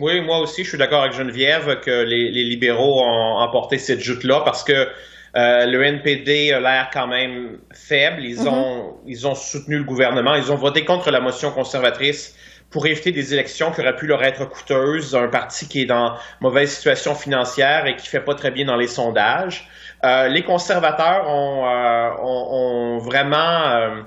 Oui, 0.00 0.20
moi 0.22 0.40
aussi, 0.40 0.64
je 0.64 0.70
suis 0.70 0.78
d'accord 0.78 1.02
avec 1.02 1.12
Geneviève 1.12 1.78
que 1.80 2.02
les, 2.02 2.30
libéraux 2.32 3.00
ont 3.00 3.38
emporté 3.38 3.78
cette 3.78 4.00
joute-là 4.00 4.42
parce 4.44 4.64
que 4.64 4.88
euh, 5.36 5.66
le 5.66 5.82
NPD 5.82 6.52
a 6.52 6.60
l'air 6.60 6.90
quand 6.92 7.06
même 7.06 7.58
faible. 7.72 8.24
Ils, 8.24 8.42
mm-hmm. 8.42 8.48
ont, 8.48 8.96
ils 9.06 9.26
ont 9.26 9.34
soutenu 9.34 9.78
le 9.78 9.84
gouvernement. 9.84 10.34
Ils 10.34 10.52
ont 10.52 10.56
voté 10.56 10.84
contre 10.84 11.10
la 11.10 11.20
motion 11.20 11.50
conservatrice 11.50 12.36
pour 12.74 12.86
éviter 12.86 13.12
des 13.12 13.32
élections 13.32 13.70
qui 13.70 13.80
auraient 13.80 13.94
pu 13.94 14.08
leur 14.08 14.22
être 14.24 14.48
coûteuses, 14.48 15.14
un 15.14 15.28
parti 15.28 15.68
qui 15.68 15.82
est 15.82 15.86
dans 15.86 16.16
mauvaise 16.40 16.72
situation 16.72 17.14
financière 17.14 17.86
et 17.86 17.94
qui 17.94 18.08
fait 18.08 18.20
pas 18.20 18.34
très 18.34 18.50
bien 18.50 18.64
dans 18.64 18.76
les 18.76 18.88
sondages. 18.88 19.68
Euh, 20.04 20.26
les 20.26 20.42
conservateurs 20.42 21.28
ont, 21.28 21.66
euh, 21.66 22.10
ont, 22.20 22.98
vraiment, 22.98 23.60
euh, 23.68 24.02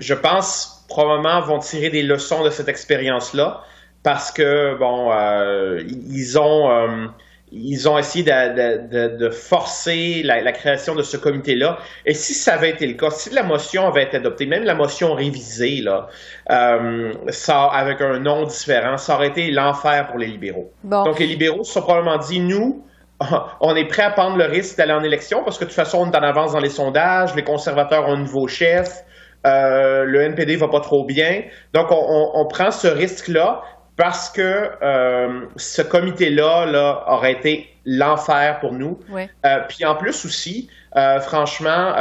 je 0.00 0.14
pense, 0.14 0.84
probablement 0.88 1.40
vont 1.42 1.60
tirer 1.60 1.88
des 1.90 2.02
leçons 2.02 2.42
de 2.42 2.50
cette 2.50 2.68
expérience-là 2.68 3.62
parce 4.02 4.32
que, 4.32 4.76
bon, 4.78 5.10
euh, 5.12 5.82
ils 5.86 6.38
ont 6.40 7.08
ils 7.52 7.88
ont 7.88 7.96
essayé 7.96 8.24
de, 8.24 9.30
forcer 9.30 10.22
la, 10.24 10.52
création 10.52 10.94
de 10.94 11.02
ce 11.02 11.16
comité-là. 11.16 11.78
Et 12.04 12.14
si 12.14 12.34
ça 12.34 12.54
avait 12.54 12.70
été 12.70 12.86
le 12.86 12.94
cas, 12.94 13.10
si 13.10 13.30
la 13.30 13.44
motion 13.44 13.86
avait 13.86 14.04
été 14.04 14.16
adoptée, 14.16 14.46
même 14.46 14.64
la 14.64 14.74
motion 14.74 15.14
révisée, 15.14 15.80
là, 15.82 16.08
euh, 16.50 17.12
ça, 17.28 17.64
avec 17.66 18.00
un 18.00 18.18
nom 18.18 18.44
différent, 18.44 18.96
ça 18.96 19.14
aurait 19.14 19.28
été 19.28 19.50
l'enfer 19.50 20.08
pour 20.08 20.18
les 20.18 20.26
libéraux. 20.26 20.72
Donc 20.82 21.18
les 21.18 21.26
libéraux 21.26 21.62
se 21.62 21.72
sont 21.72 21.82
probablement 21.82 22.18
dit, 22.18 22.40
nous, 22.40 22.84
on 23.60 23.76
est 23.76 23.86
prêt 23.86 24.02
à 24.02 24.10
prendre 24.10 24.36
le 24.36 24.46
risque 24.46 24.76
d'aller 24.76 24.92
en 24.92 25.04
élection 25.04 25.42
parce 25.44 25.56
que 25.56 25.64
de 25.64 25.68
toute 25.68 25.76
façon, 25.76 25.98
on 25.98 26.10
est 26.10 26.16
en 26.16 26.22
avance 26.22 26.52
dans 26.52 26.60
les 26.60 26.68
sondages, 26.68 27.34
les 27.36 27.44
conservateurs 27.44 28.08
ont 28.08 28.14
un 28.14 28.20
nouveau 28.20 28.48
chef, 28.48 29.04
euh, 29.46 30.04
le 30.04 30.20
NPD 30.22 30.56
va 30.56 30.66
pas 30.68 30.80
trop 30.80 31.06
bien. 31.06 31.42
Donc, 31.72 31.86
on 31.90 32.46
prend 32.48 32.72
ce 32.72 32.88
risque-là, 32.88 33.62
parce 33.96 34.28
que 34.28 34.70
euh, 34.82 35.46
ce 35.56 35.82
comité-là 35.82 36.66
là, 36.66 37.04
aurait 37.08 37.32
été 37.32 37.68
l'enfer 37.86 38.60
pour 38.60 38.72
nous. 38.72 38.98
Euh, 39.14 39.58
puis 39.68 39.84
en 39.84 39.94
plus 39.94 40.24
aussi, 40.24 40.68
euh, 40.96 41.20
franchement, 41.20 41.94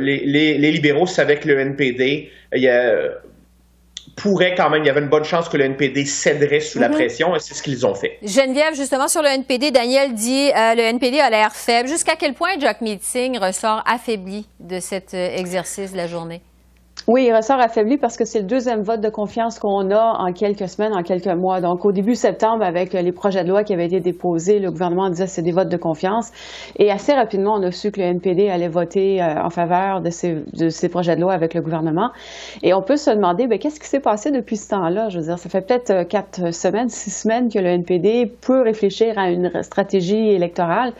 les, 0.00 0.24
les, 0.24 0.72
libéraux 0.72 1.06
savaient 1.06 1.38
que 1.38 1.48
le 1.48 1.60
NPD 1.60 2.30
pourrait 4.16 4.54
quand 4.54 4.70
même, 4.70 4.84
il 4.84 4.86
y 4.86 4.90
avait 4.90 5.00
une 5.00 5.08
bonne 5.08 5.24
chance 5.24 5.48
que 5.48 5.56
le 5.56 5.64
NPD 5.64 6.04
céderait 6.04 6.60
sous 6.60 6.78
la 6.78 6.88
mhm. 6.88 6.94
pression 6.94 7.34
et 7.34 7.40
c'est 7.40 7.54
ce 7.54 7.62
qu'ils 7.64 7.84
ont 7.84 7.96
fait. 7.96 8.18
Geneviève, 8.22 8.74
justement, 8.74 9.08
sur 9.08 9.22
le 9.22 9.28
NPD, 9.28 9.72
Daniel 9.72 10.14
dit 10.14 10.50
le 10.54 10.82
NPD 10.82 11.18
a 11.18 11.30
l'air 11.30 11.52
faible. 11.52 11.88
Jusqu'à 11.88 12.14
quel 12.16 12.34
point 12.34 12.50
Jack 12.60 12.80
Meeting 12.80 13.38
ressort 13.38 13.82
affaibli 13.86 14.46
de 14.60 14.78
cet 14.78 15.14
exercice 15.14 15.92
de 15.92 15.96
la 15.96 16.06
journée? 16.06 16.42
Oui, 17.06 17.26
il 17.26 17.36
ressort 17.36 17.60
affaibli 17.60 17.98
parce 17.98 18.16
que 18.16 18.24
c'est 18.24 18.38
le 18.38 18.46
deuxième 18.46 18.80
vote 18.80 19.02
de 19.02 19.10
confiance 19.10 19.58
qu'on 19.58 19.90
a 19.90 20.16
en 20.20 20.32
quelques 20.32 20.66
semaines, 20.66 20.94
en 20.94 21.02
quelques 21.02 21.26
mois. 21.26 21.60
Donc, 21.60 21.84
au 21.84 21.92
début 21.92 22.14
septembre, 22.14 22.64
avec 22.64 22.94
les 22.94 23.12
projets 23.12 23.44
de 23.44 23.50
loi 23.50 23.62
qui 23.62 23.74
avaient 23.74 23.84
été 23.84 24.00
déposés, 24.00 24.58
le 24.58 24.70
gouvernement 24.70 25.10
disait 25.10 25.26
que 25.26 25.30
c'est 25.30 25.42
des 25.42 25.52
votes 25.52 25.68
de 25.68 25.76
confiance. 25.76 26.30
Et 26.78 26.90
assez 26.90 27.12
rapidement, 27.12 27.56
on 27.58 27.62
a 27.62 27.70
su 27.72 27.90
que 27.90 28.00
le 28.00 28.06
NPD 28.06 28.48
allait 28.48 28.68
voter 28.68 29.22
euh, 29.22 29.42
en 29.42 29.50
faveur 29.50 30.00
de 30.00 30.08
ces, 30.08 30.88
projets 30.88 31.14
de 31.14 31.20
loi 31.20 31.34
avec 31.34 31.52
le 31.52 31.60
gouvernement. 31.60 32.08
Et 32.62 32.72
on 32.72 32.80
peut 32.80 32.96
se 32.96 33.10
demander, 33.10 33.48
ben, 33.48 33.58
qu'est-ce 33.58 33.80
qui 33.80 33.88
s'est 33.88 34.00
passé 34.00 34.30
depuis 34.30 34.56
ce 34.56 34.70
temps-là? 34.70 35.10
Je 35.10 35.18
veux 35.18 35.24
dire, 35.26 35.38
ça 35.38 35.50
fait 35.50 35.60
peut-être 35.60 35.90
euh, 35.90 36.04
quatre 36.04 36.54
semaines, 36.54 36.88
six 36.88 37.10
semaines 37.10 37.52
que 37.52 37.58
le 37.58 37.68
NPD 37.68 38.32
peut 38.40 38.62
réfléchir 38.62 39.18
à 39.18 39.28
une 39.28 39.62
stratégie 39.62 40.30
électorale. 40.30 40.94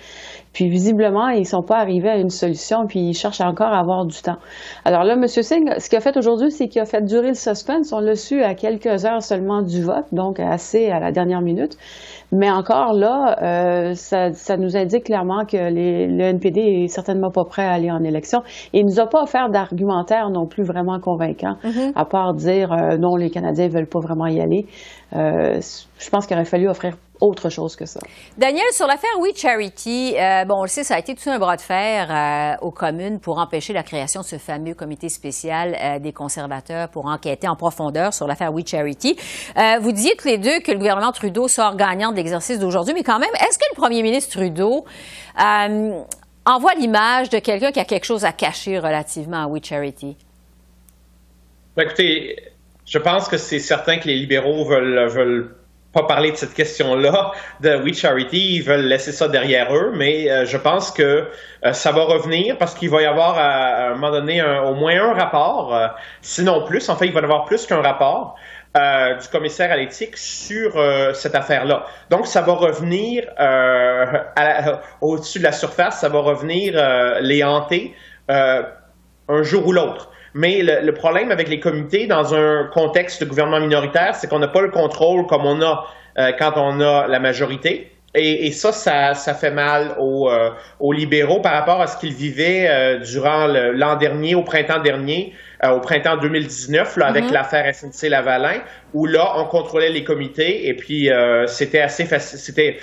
Puis 0.54 0.68
visiblement, 0.68 1.28
ils 1.28 1.46
sont 1.46 1.62
pas 1.62 1.76
arrivés 1.78 2.08
à 2.08 2.16
une 2.16 2.30
solution, 2.30 2.87
puis 2.87 3.00
ils 3.00 3.14
cherchent 3.14 3.40
encore 3.40 3.66
à 3.66 3.80
avoir 3.80 4.06
du 4.06 4.23
temps. 4.23 4.38
Alors 4.84 5.02
là, 5.02 5.14
M. 5.14 5.26
Singh, 5.26 5.68
ce 5.78 5.90
qu'il 5.90 5.99
a 5.99 6.00
fait 6.00 6.16
aujourd'hui, 6.16 6.50
c'est 6.50 6.68
qu'il 6.68 6.80
a 6.80 6.87
fait 6.87 7.02
durer 7.02 7.28
le 7.28 7.34
suspense. 7.34 7.92
On 7.92 7.99
l'a 7.99 8.14
su 8.14 8.42
à 8.42 8.54
quelques 8.54 9.04
heures 9.04 9.23
seulement 9.23 9.62
du 9.62 9.82
vote, 9.82 10.06
donc 10.12 10.38
assez 10.38 10.90
à 10.90 11.00
la 11.00 11.11
dernière 11.11 11.42
minute. 11.42 11.76
Mais 12.32 12.50
encore 12.50 12.94
là, 12.94 13.37
euh, 13.42 13.94
ça, 13.94 14.32
ça, 14.32 14.56
nous 14.56 14.76
indique 14.76 15.04
clairement 15.04 15.44
que 15.44 15.56
les, 15.56 16.06
le 16.06 16.25
NPD 16.25 16.61
est 16.61 16.88
certainement 16.88 17.30
pas 17.30 17.44
prêt 17.44 17.64
à 17.64 17.73
aller 17.73 17.90
en 17.90 18.02
élection. 18.02 18.42
Et 18.73 18.80
il 18.80 18.87
nous 18.87 19.00
a 19.00 19.06
pas 19.06 19.23
offert 19.23 19.50
d'argumentaire 19.50 20.30
non 20.30 20.46
plus 20.46 20.64
vraiment 20.64 20.99
convaincant, 21.00 21.56
mm-hmm. 21.64 21.92
à 21.94 22.04
part 22.04 22.34
dire 22.34 22.73
euh, 22.73 22.96
non, 22.96 23.16
les 23.16 23.30
Canadiens 23.30 23.68
veulent 23.68 23.88
pas 23.88 24.00
vraiment 24.00 24.26
y 24.26 24.40
aller. 24.40 24.66
Euh, 25.14 25.61
je 25.99 26.11
pense 26.11 26.26
qu'il 26.26 26.37
aurait 26.37 26.44
fallu 26.44 26.68
offrir 26.68 26.96
autre 27.24 27.48
chose 27.48 27.74
que 27.76 27.86
ça. 27.86 28.00
Daniel, 28.36 28.66
sur 28.72 28.86
l'affaire 28.86 29.18
We 29.18 29.36
Charity, 29.36 30.14
euh, 30.18 30.44
bon, 30.44 30.56
on 30.58 30.62
le 30.62 30.68
sait, 30.68 30.84
ça 30.84 30.96
a 30.96 30.98
été 30.98 31.14
tout 31.14 31.30
un 31.30 31.38
bras 31.38 31.56
de 31.56 31.60
fer 31.60 32.10
euh, 32.10 32.66
aux 32.66 32.70
communes 32.70 33.18
pour 33.18 33.38
empêcher 33.38 33.72
la 33.72 33.82
création 33.82 34.20
de 34.20 34.26
ce 34.26 34.36
fameux 34.36 34.74
comité 34.74 35.08
spécial 35.08 35.76
euh, 35.80 35.98
des 35.98 36.12
conservateurs 36.12 36.88
pour 36.88 37.06
enquêter 37.06 37.48
en 37.48 37.56
profondeur 37.56 38.12
sur 38.12 38.26
l'affaire 38.26 38.52
We 38.52 38.66
Charity. 38.66 39.16
Euh, 39.56 39.78
vous 39.80 39.92
disiez 39.92 40.14
tous 40.16 40.28
les 40.28 40.38
deux 40.38 40.60
que 40.60 40.72
le 40.72 40.78
gouvernement 40.78 41.12
Trudeau 41.12 41.48
sort 41.48 41.76
gagnant 41.76 42.10
de 42.10 42.16
l'exercice 42.16 42.58
d'aujourd'hui, 42.58 42.94
mais 42.94 43.02
quand 43.02 43.18
même, 43.18 43.30
est-ce 43.40 43.58
que 43.58 43.64
le 43.72 43.76
premier 43.76 44.02
ministre 44.02 44.38
Trudeau 44.38 44.84
euh, 45.40 46.02
envoie 46.44 46.74
l'image 46.74 47.30
de 47.30 47.38
quelqu'un 47.38 47.72
qui 47.72 47.80
a 47.80 47.84
quelque 47.84 48.04
chose 48.04 48.24
à 48.24 48.32
cacher 48.32 48.78
relativement 48.78 49.44
à 49.44 49.46
We 49.46 49.62
Charity? 49.64 50.16
Ben, 51.76 51.84
écoutez, 51.84 52.36
je 52.86 52.98
pense 52.98 53.28
que 53.28 53.38
c'est 53.38 53.58
certain 53.58 53.98
que 53.98 54.06
les 54.08 54.16
libéraux 54.16 54.64
veulent, 54.64 55.08
veulent 55.08 55.56
pas 55.94 56.02
parler 56.02 56.32
de 56.32 56.36
cette 56.36 56.54
question-là 56.54 57.30
de 57.60 57.76
We 57.76 57.96
Charity. 57.96 58.56
Ils 58.56 58.62
veulent 58.62 58.84
laisser 58.84 59.12
ça 59.12 59.28
derrière 59.28 59.74
eux, 59.74 59.92
mais 59.94 60.30
euh, 60.30 60.44
je 60.44 60.56
pense 60.56 60.90
que 60.90 61.28
euh, 61.64 61.72
ça 61.72 61.92
va 61.92 62.04
revenir 62.04 62.58
parce 62.58 62.74
qu'il 62.74 62.90
va 62.90 63.00
y 63.00 63.06
avoir 63.06 63.38
à, 63.38 63.90
un 63.90 63.94
moment 63.94 64.10
donné 64.10 64.42
au 64.42 64.74
moins 64.74 65.00
un 65.00 65.14
rapport, 65.14 65.74
euh, 65.74 65.86
sinon 66.20 66.64
plus. 66.64 66.88
En 66.88 66.96
fait, 66.96 67.06
il 67.06 67.12
va 67.12 67.20
y 67.20 67.24
avoir 67.24 67.44
plus 67.44 67.64
qu'un 67.66 67.80
rapport. 67.80 68.36
du 68.74 69.28
commissaire 69.28 69.70
à 69.70 69.76
l'éthique 69.76 70.16
sur 70.16 70.72
cette 71.14 71.36
affaire-là. 71.36 71.86
Donc, 72.10 72.26
ça 72.26 72.40
va 72.42 72.54
revenir 72.54 73.22
au-dessus 75.00 75.38
de 75.38 75.44
la 75.44 75.52
surface, 75.52 76.00
ça 76.00 76.08
va 76.08 76.18
revenir 76.18 76.74
les 77.20 77.44
hanter 77.44 77.94
un 78.28 79.42
jour 79.44 79.68
ou 79.68 79.72
l'autre. 79.72 80.10
Mais 80.34 80.62
le, 80.62 80.92
problème 80.92 81.30
avec 81.30 81.48
les 81.48 81.60
comités 81.60 82.08
dans 82.08 82.34
un 82.34 82.64
contexte 82.72 83.22
de 83.22 83.28
gouvernement 83.28 83.60
minoritaire, 83.60 84.16
c'est 84.16 84.28
qu'on 84.28 84.40
n'a 84.40 84.48
pas 84.48 84.62
le 84.62 84.70
contrôle 84.70 85.26
comme 85.26 85.46
on 85.46 85.62
a 85.62 85.86
euh, 86.18 86.32
quand 86.36 86.54
on 86.56 86.80
a 86.80 87.06
la 87.06 87.20
majorité. 87.20 87.90
Et, 88.16 88.52
ça, 88.52 88.70
ça, 88.72 89.34
fait 89.34 89.50
mal 89.50 89.96
aux, 89.98 90.30
euh, 90.30 90.50
aux, 90.78 90.92
libéraux 90.92 91.40
par 91.40 91.52
rapport 91.52 91.80
à 91.80 91.88
ce 91.88 91.96
qu'ils 91.96 92.12
vivaient 92.12 92.68
euh, 92.68 92.98
durant 92.98 93.48
l'an 93.48 93.96
dernier, 93.96 94.36
au 94.36 94.42
printemps 94.42 94.78
dernier, 94.78 95.32
au 95.64 95.80
printemps 95.80 96.16
2019, 96.18 96.96
là, 96.96 97.06
avec 97.06 97.24
mm-hmm. 97.24 97.32
l'affaire 97.32 97.74
SNC-Lavalin, 97.74 98.60
où 98.92 99.06
là, 99.06 99.32
on 99.36 99.46
contrôlait 99.46 99.90
les 99.90 100.04
comités 100.04 100.68
et 100.68 100.74
puis 100.74 101.10
c'était 101.48 101.80
assez 101.80 102.04
facile. 102.04 102.38
C'était 102.38 102.76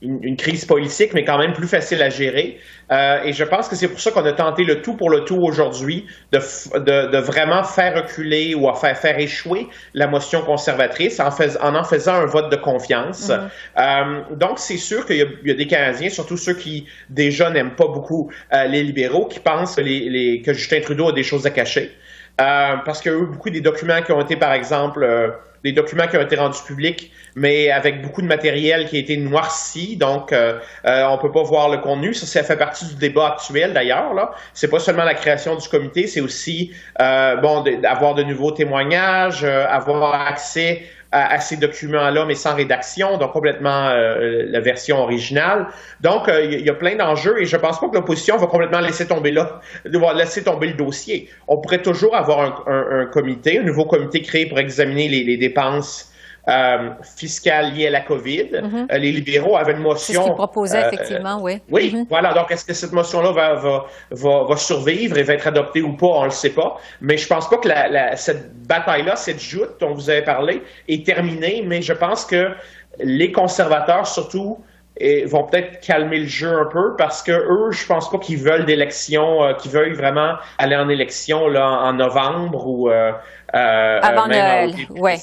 une, 0.00 0.36
crise 0.36 0.64
politique, 0.64 1.12
mais 1.12 1.24
quand 1.24 1.38
même 1.38 1.52
plus 1.52 1.66
facile 1.66 2.02
à 2.02 2.08
gérer. 2.08 2.58
Euh, 2.92 3.22
et 3.24 3.32
je 3.32 3.44
pense 3.44 3.68
que 3.68 3.74
c'est 3.74 3.88
pour 3.88 4.00
ça 4.00 4.12
qu'on 4.12 4.24
a 4.24 4.32
tenté 4.32 4.64
le 4.64 4.80
tout 4.80 4.94
pour 4.94 5.10
le 5.10 5.24
tout 5.24 5.38
aujourd'hui, 5.40 6.06
de, 6.32 6.38
de, 6.78 7.10
de, 7.10 7.18
vraiment 7.18 7.64
faire 7.64 7.96
reculer 7.96 8.54
ou 8.54 8.68
à 8.68 8.74
faire, 8.74 8.96
faire 8.96 9.18
échouer 9.18 9.66
la 9.94 10.06
motion 10.06 10.42
conservatrice 10.42 11.18
en, 11.20 11.30
fais, 11.30 11.60
en 11.60 11.74
en 11.74 11.84
faisant 11.84 12.14
un 12.14 12.26
vote 12.26 12.50
de 12.50 12.56
confiance. 12.56 13.28
Mm-hmm. 13.28 13.48
euh, 13.78 14.36
donc, 14.36 14.58
c'est 14.58 14.76
sûr 14.76 15.04
qu'il 15.04 15.16
y, 15.16 15.48
y, 15.48 15.50
a 15.50 15.54
des 15.54 15.66
Canadiens, 15.66 16.10
surtout 16.10 16.36
ceux 16.36 16.54
qui 16.54 16.86
déjà 17.10 17.50
n'aiment 17.50 17.74
pas 17.74 17.88
beaucoup 17.88 18.30
euh, 18.52 18.64
les 18.66 18.82
libéraux, 18.84 19.26
qui 19.26 19.40
pensent 19.40 19.78
les, 19.78 20.08
les, 20.08 20.42
que 20.42 20.52
Justin 20.52 20.80
Trudeau 20.80 21.08
a 21.08 21.12
des 21.12 21.24
choses 21.24 21.44
à 21.46 21.50
cacher. 21.50 21.92
Euh, 22.40 22.76
parce 22.84 23.00
qu'il 23.00 23.12
y 23.12 23.14
a 23.14 23.18
beaucoup 23.18 23.50
des 23.50 23.60
documents 23.60 24.00
qui 24.02 24.12
ont 24.12 24.20
été, 24.20 24.36
par 24.36 24.52
exemple, 24.52 25.02
euh, 25.02 25.30
des 25.64 25.72
documents 25.72 26.06
qui 26.06 26.16
ont 26.16 26.22
été 26.22 26.36
rendus 26.36 26.62
publics, 26.64 27.10
mais 27.34 27.70
avec 27.70 28.00
beaucoup 28.00 28.22
de 28.22 28.28
matériel 28.28 28.86
qui 28.86 28.96
a 28.96 29.00
été 29.00 29.16
noirci, 29.16 29.96
donc 29.96 30.32
euh, 30.32 30.60
on 30.84 31.18
peut 31.18 31.32
pas 31.32 31.42
voir 31.42 31.68
le 31.68 31.78
contenu. 31.78 32.14
Ça, 32.14 32.26
ça 32.26 32.44
fait 32.44 32.56
partie 32.56 32.86
du 32.86 32.94
débat 32.94 33.32
actuel 33.32 33.72
d'ailleurs. 33.72 34.14
Là, 34.14 34.30
c'est 34.54 34.68
pas 34.68 34.78
seulement 34.78 35.02
la 35.02 35.14
création 35.14 35.56
du 35.56 35.68
comité, 35.68 36.06
c'est 36.06 36.20
aussi 36.20 36.72
bon 36.98 37.64
d'avoir 37.82 38.14
de 38.14 38.22
nouveaux 38.22 38.52
témoignages, 38.52 39.42
avoir 39.42 40.28
accès 40.28 40.82
à, 41.12 41.40
ces 41.40 41.56
documents-là, 41.56 42.24
mais 42.26 42.34
sans 42.34 42.54
rédaction, 42.54 43.16
donc 43.16 43.32
complètement 43.32 43.88
euh, 43.88 44.44
la 44.46 44.60
version 44.60 44.98
originale. 44.98 45.68
Donc, 46.00 46.28
euh, 46.28 46.44
il 46.44 46.60
y, 46.60 46.70
a 46.70 46.74
plein 46.74 46.96
d'enjeux 46.96 47.40
et 47.40 47.46
je 47.46 47.56
pense 47.56 47.80
pas 47.80 47.88
que 47.88 47.94
l'opposition 47.94 48.36
va 48.36 48.46
complètement 48.46 48.80
laisser 48.80 49.06
tomber 49.06 49.32
là, 49.32 49.60
laisser 50.14 50.44
tomber 50.44 50.68
le 50.68 50.74
dossier. 50.74 51.30
On 51.46 51.58
pourrait 51.58 51.82
toujours 51.82 52.14
avoir 52.14 52.68
un, 52.68 53.06
comité, 53.06 53.58
un 53.58 53.62
nouveau 53.62 53.86
comité 53.86 54.20
créé 54.20 54.46
pour 54.46 54.58
examiner 54.58 55.08
les 55.08 55.36
dépenses 55.36 56.12
euh, 56.48 56.90
fiscale 57.16 57.74
liée 57.74 57.88
à 57.88 57.90
la 57.90 58.00
COVID. 58.00 58.60
Mhm. 58.62 58.88
Euh, 58.90 58.98
les 58.98 59.12
libéraux 59.12 59.56
avaient 59.56 59.72
une 59.72 59.78
motion. 59.80 60.14
C'est 60.14 60.14
ce 60.14 60.24
qu'ils 60.24 60.32
proposaient, 60.34 60.84
euh, 60.84 60.90
effectivement, 60.90 61.42
oui. 61.42 61.60
Oui, 61.70 61.92
mhm. 61.94 62.06
voilà. 62.08 62.32
Donc, 62.32 62.50
est-ce 62.50 62.64
que 62.64 62.72
cette 62.72 62.92
motion-là 62.92 63.32
va, 63.32 63.54
va, 63.54 63.86
va, 64.10 64.44
va, 64.44 64.56
survivre 64.56 65.18
et 65.18 65.22
va 65.24 65.34
être 65.34 65.46
adoptée 65.46 65.82
ou 65.82 65.92
pas? 65.92 66.06
On 66.06 66.20
ne 66.20 66.26
le 66.26 66.30
sait 66.30 66.50
pas. 66.50 66.80
Mais 67.02 67.18
je 67.18 67.28
pense 67.28 67.50
pas 67.50 67.58
que 67.58 67.68
la, 67.68 67.88
la, 67.88 68.16
cette 68.16 68.52
bataille-là, 68.66 69.16
cette 69.16 69.40
joute 69.40 69.72
dont 69.80 69.92
vous 69.92 70.08
avez 70.08 70.22
parlé, 70.22 70.62
est 70.88 71.04
terminée. 71.04 71.62
Mais 71.66 71.82
je 71.82 71.92
pense 71.92 72.24
que 72.24 72.52
les 72.98 73.30
conservateurs, 73.30 74.06
surtout, 74.06 74.58
et 75.00 75.24
vont 75.24 75.44
peut-être 75.44 75.80
calmer 75.80 76.18
le 76.18 76.26
jeu 76.26 76.52
un 76.52 76.66
peu 76.66 76.96
parce 76.96 77.22
que 77.22 77.32
eux, 77.32 77.70
je 77.70 77.86
pense 77.86 78.10
pas 78.10 78.18
qu'ils 78.18 78.38
veulent 78.38 78.64
d'élection, 78.64 79.44
euh, 79.44 79.54
qu'ils 79.54 79.70
veulent 79.70 79.94
vraiment 79.94 80.34
aller 80.58 80.76
en 80.76 80.88
élection 80.88 81.46
là 81.48 81.82
en 81.82 81.92
novembre 81.92 82.66
ou 82.66 82.90
euh, 82.90 83.12
euh, 83.54 84.00
avant 84.02 84.26
Noël. 84.26 84.74
Ouais. 84.90 85.16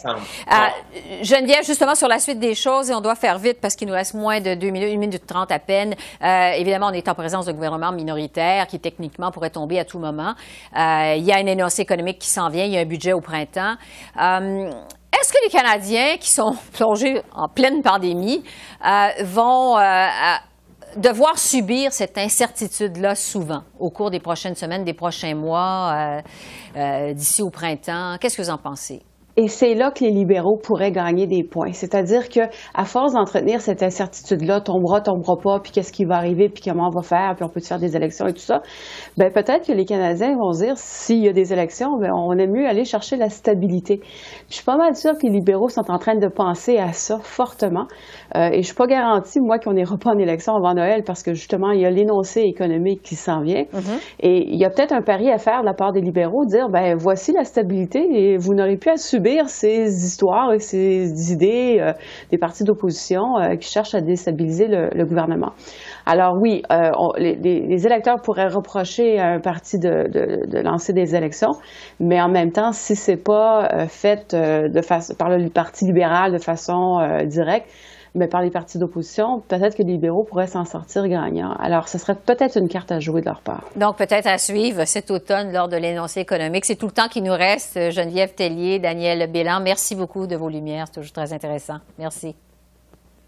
Geneviève, 1.21 1.63
justement 1.65 1.93
sur 1.93 2.07
la 2.07 2.19
suite 2.19 2.39
des 2.39 2.55
choses, 2.55 2.89
et 2.89 2.93
on 2.95 3.01
doit 3.01 3.15
faire 3.15 3.37
vite 3.37 3.59
parce 3.61 3.75
qu'il 3.75 3.87
nous 3.87 3.93
reste 3.93 4.13
moins 4.13 4.39
de 4.39 4.55
deux 4.55 4.69
minutes, 4.69 4.93
une 4.93 4.99
minute 4.99 5.27
trente 5.27 5.51
à 5.51 5.59
peine. 5.59 5.93
évidemment, 6.21 6.87
on 6.87 6.93
est 6.93 7.07
en 7.07 7.13
présence 7.13 7.45
de 7.45 7.51
gouvernement 7.51 7.91
minoritaire 7.91 8.65
qui 8.67 8.79
techniquement 8.79 9.31
pourrait 9.31 9.51
tomber 9.51 9.77
à 9.77 9.85
tout 9.85 9.99
moment. 9.99 10.33
il 10.75 11.23
y 11.23 11.31
a 11.31 11.39
une 11.39 11.47
énoncé 11.47 11.83
économique 11.83 12.19
qui 12.19 12.29
s'en 12.29 12.49
vient, 12.49 12.65
il 12.65 12.71
y 12.71 12.77
a 12.77 12.81
un 12.81 12.85
budget 12.85 13.13
au 13.13 13.21
printemps. 13.21 13.75
Est-ce 15.21 15.31
que 15.31 15.37
les 15.45 15.49
Canadiens 15.49 16.17
qui 16.17 16.31
sont 16.31 16.55
plongés 16.73 17.21
en 17.33 17.47
pleine 17.47 17.81
pandémie 17.81 18.43
euh, 18.85 19.07
vont 19.23 19.77
euh, 19.77 20.07
devoir 20.97 21.37
subir 21.37 21.93
cette 21.93 22.17
incertitude-là 22.17 23.15
souvent 23.15 23.63
au 23.79 23.89
cours 23.89 24.11
des 24.11 24.19
prochaines 24.19 24.55
semaines, 24.55 24.83
des 24.83 24.93
prochains 24.93 25.35
mois, 25.35 26.21
euh, 26.75 27.13
d'ici 27.13 27.41
au 27.41 27.49
printemps? 27.49 28.17
Qu'est-ce 28.19 28.37
que 28.37 28.41
vous 28.41 28.49
en 28.49 28.57
pensez? 28.57 29.01
Et 29.37 29.49
c'est 29.49 29.75
là 29.75 29.91
que 29.91 30.03
les 30.03 30.11
libéraux 30.11 30.55
pourraient 30.55 30.93
gagner 30.93 31.27
des 31.27 31.43
points. 31.43 31.73
C'est-à-dire 31.73 32.29
que, 32.29 32.39
à 32.73 32.85
force 32.85 33.13
d'entretenir 33.13 33.59
cette 33.59 33.83
incertitude-là, 33.83 34.61
tombera, 34.61 35.01
tombera 35.01 35.35
pas, 35.35 35.59
puis 35.59 35.73
qu'est-ce 35.73 35.91
qui 35.91 36.05
va 36.05 36.15
arriver, 36.15 36.47
puis 36.47 36.63
comment 36.63 36.87
on 36.87 36.95
va 36.95 37.01
faire, 37.01 37.33
puis 37.35 37.43
on 37.43 37.49
peut 37.49 37.59
faire 37.59 37.79
des 37.79 37.97
élections 37.97 38.27
et 38.27 38.33
tout 38.33 38.39
ça, 38.39 38.61
ben 39.17 39.31
peut-être 39.33 39.67
que 39.67 39.73
les 39.73 39.83
Canadiens 39.83 40.37
vont 40.37 40.53
se 40.53 40.63
dire, 40.63 40.77
s'il 40.77 41.21
y 41.21 41.27
a 41.27 41.33
des 41.33 41.51
élections, 41.51 41.97
ben 41.99 42.11
on 42.13 42.31
aime 42.37 42.51
mieux 42.51 42.65
aller 42.65 42.85
chercher 42.85 43.17
la 43.17 43.27
stabilité. 43.27 43.99
je 44.49 44.55
suis 44.55 44.63
pas 44.63 44.77
mal 44.77 44.95
sûre 44.95 45.13
que 45.17 45.27
les 45.27 45.33
libéraux 45.33 45.67
sont 45.67 45.91
en 45.91 45.97
train 45.97 46.15
de 46.15 46.27
penser 46.27 46.77
à 46.77 46.93
ça 46.93 47.19
fortement. 47.21 47.87
Euh, 48.37 48.49
et 48.53 48.61
je 48.61 48.67
suis 48.67 48.75
pas 48.75 48.87
garantie, 48.87 49.41
moi, 49.41 49.59
qu'on 49.59 49.73
n'ira 49.73 49.97
pas 49.97 50.11
en 50.11 50.17
élection 50.17 50.55
avant 50.55 50.73
Noël, 50.73 51.03
parce 51.05 51.23
que 51.23 51.33
justement, 51.33 51.71
il 51.71 51.81
y 51.81 51.85
a 51.85 51.89
l'énoncé 51.89 52.41
économique 52.41 53.01
qui 53.01 53.15
s'en 53.15 53.41
vient. 53.41 53.63
Mm-hmm. 53.63 53.99
Et 54.21 54.47
il 54.47 54.55
y 54.55 54.63
a 54.63 54.69
peut-être 54.69 54.93
un 54.93 55.01
pari 55.01 55.29
à 55.29 55.39
faire 55.39 55.59
de 55.59 55.65
la 55.65 55.73
part 55.73 55.91
des 55.91 56.01
libéraux, 56.01 56.45
dire, 56.45 56.69
ben 56.69 56.95
voici 56.97 57.33
la 57.33 57.43
stabilité, 57.43 57.99
et 58.11 58.37
vous 58.37 58.53
n'aurez 58.53 58.77
plus 58.77 58.91
à 58.91 58.97
subir 58.97 59.24
ces 59.47 60.05
histoires 60.05 60.53
et 60.53 60.59
ces 60.59 61.31
idées 61.31 61.77
euh, 61.79 61.93
des 62.31 62.37
partis 62.37 62.63
d'opposition 62.63 63.37
euh, 63.37 63.55
qui 63.55 63.69
cherchent 63.69 63.95
à 63.95 64.01
déstabiliser 64.01 64.67
le, 64.67 65.05
gouvernement. 65.05 65.51
Alors 66.05 66.35
oui, 66.41 66.63
euh, 66.71 66.91
les, 67.17 67.85
électeurs 67.85 68.21
pourraient 68.21 68.47
reprocher 68.47 69.19
à 69.19 69.27
un 69.33 69.39
parti 69.39 69.77
de, 69.79 70.61
lancer 70.61 70.93
des 70.93 71.15
élections, 71.15 71.51
mais 71.99 72.21
en 72.21 72.29
même 72.29 72.51
temps, 72.51 72.71
si 72.71 72.95
c'est 72.95 73.21
pas 73.23 73.87
fait 73.87 74.35
par 75.17 75.29
le 75.29 75.49
Parti 75.49 75.85
libéral 75.85 76.33
de 76.33 76.37
façon 76.37 76.99
directe, 77.25 77.67
mais 78.15 78.27
par 78.27 78.41
les 78.41 78.49
partis 78.49 78.79
d'opposition, 78.79 79.41
peut-être 79.41 79.75
que 79.75 79.83
les 79.83 79.91
libéraux 79.91 80.23
pourraient 80.23 80.47
s'en 80.47 80.65
sortir 80.65 81.07
gagnants. 81.07 81.53
Alors, 81.59 81.89
ce 81.89 81.97
serait 81.97 82.15
peut-être 82.15 82.57
une 82.57 82.69
carte 82.69 82.91
à 82.91 82.99
jouer 82.99 83.21
de 83.21 83.25
leur 83.25 83.41
part. 83.41 83.63
Donc, 83.75 83.97
peut-être 83.97 84.27
à 84.27 84.37
suivre 84.37 84.85
cet 84.85 85.11
automne 85.11 85.51
lors 85.51 85.67
de 85.67 85.75
l'énoncé 85.75 86.21
économique. 86.21 86.65
C'est 86.65 86.77
tout 86.77 86.87
le 86.87 86.93
temps 86.93 87.09
qui 87.09 87.21
nous 87.21 87.33
reste. 87.33 87.91
Geneviève 87.91 88.33
Tellier, 88.33 88.79
Daniel 88.79 89.29
Bélan, 89.29 89.59
merci 89.59 89.95
beaucoup 89.95 90.27
de 90.27 90.35
vos 90.35 90.49
lumières. 90.49 90.85
C'est 90.87 91.01
toujours 91.01 91.11
très 91.11 91.33
intéressant. 91.33 91.77
Merci. 91.99 92.35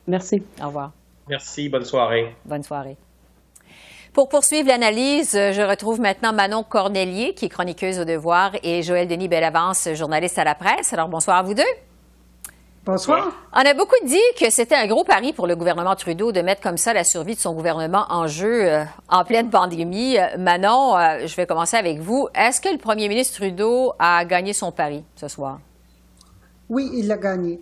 Merci. 0.08 0.42
Au 0.64 0.68
revoir. 0.68 0.92
Merci. 1.28 1.68
Bonne 1.68 1.86
soirée. 1.86 2.34
Bonne 2.46 2.64
soirée. 2.64 2.96
Pour 4.14 4.30
poursuivre 4.30 4.70
l'analyse, 4.70 5.34
je 5.34 5.62
retrouve 5.62 6.00
maintenant 6.00 6.34
Manon 6.34 6.64
Cornelier, 6.64 7.34
qui 7.36 7.46
est 7.46 7.50
chroniqueuse 7.50 8.00
au 8.00 8.06
devoir, 8.06 8.52
et 8.64 8.82
Joël 8.82 9.08
Denis 9.08 9.28
Bellavance, 9.28 9.90
journaliste 9.94 10.40
à 10.40 10.44
la 10.44 10.56
presse. 10.56 10.92
Alors, 10.94 11.10
bonsoir 11.10 11.38
à 11.38 11.44
vous 11.44 11.54
deux. 11.54 11.64
Bonsoir. 12.88 13.34
On 13.52 13.60
a 13.60 13.74
beaucoup 13.74 13.98
dit 14.06 14.16
que 14.40 14.50
c'était 14.50 14.76
un 14.76 14.88
gros 14.88 15.04
pari 15.04 15.34
pour 15.34 15.46
le 15.46 15.58
gouvernement 15.58 15.94
Trudeau 15.98 16.32
de 16.32 16.40
mettre 16.40 16.62
comme 16.62 16.78
ça 16.78 16.94
la 16.94 17.04
survie 17.04 17.36
de 17.36 17.40
son 17.40 17.54
gouvernement 17.54 18.06
en 18.08 18.28
jeu 18.28 18.64
euh, 18.64 18.86
en 19.10 19.26
pleine 19.26 19.50
pandémie. 19.50 20.18
Euh, 20.18 20.38
Manon, 20.38 20.96
euh, 20.96 21.28
je 21.28 21.36
vais 21.36 21.46
commencer 21.46 21.76
avec 21.76 22.00
vous. 22.00 22.30
Est-ce 22.34 22.62
que 22.62 22.70
le 22.70 22.78
premier 22.78 23.10
ministre 23.10 23.36
Trudeau 23.40 23.92
a 24.00 24.24
gagné 24.24 24.54
son 24.54 24.72
pari 24.72 25.04
ce 25.18 25.28
soir? 25.28 25.60
Oui, 26.70 26.90
il 26.94 27.08
l'a 27.08 27.18
gagné. 27.18 27.60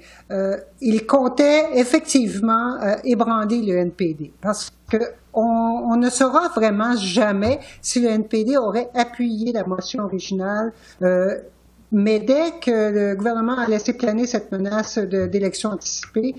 il 0.82 1.06
comptait 1.08 1.70
effectivement 1.74 2.78
ébranler 3.04 3.62
le 3.62 3.78
NPD 3.78 4.32
parce 4.42 4.72
que 4.92 4.98
on, 5.34 5.96
ne 5.98 6.10
saura 6.10 6.50
vraiment 6.50 6.96
jamais 6.96 7.60
si 7.82 8.00
le 8.00 8.10
NPD 8.10 8.58
aurait 8.58 8.90
appuyé 8.96 9.54
la 9.54 9.64
motion 9.64 10.04
originale 10.04 10.74
mais 11.96 12.20
dès 12.20 12.52
que 12.62 12.92
le 12.92 13.16
gouvernement 13.16 13.58
a 13.58 13.68
laissé 13.68 13.94
planer 13.94 14.28
cette 14.28 14.52
menace 14.52 14.98
d'élection 14.98 15.70
anticipée, 15.70 16.36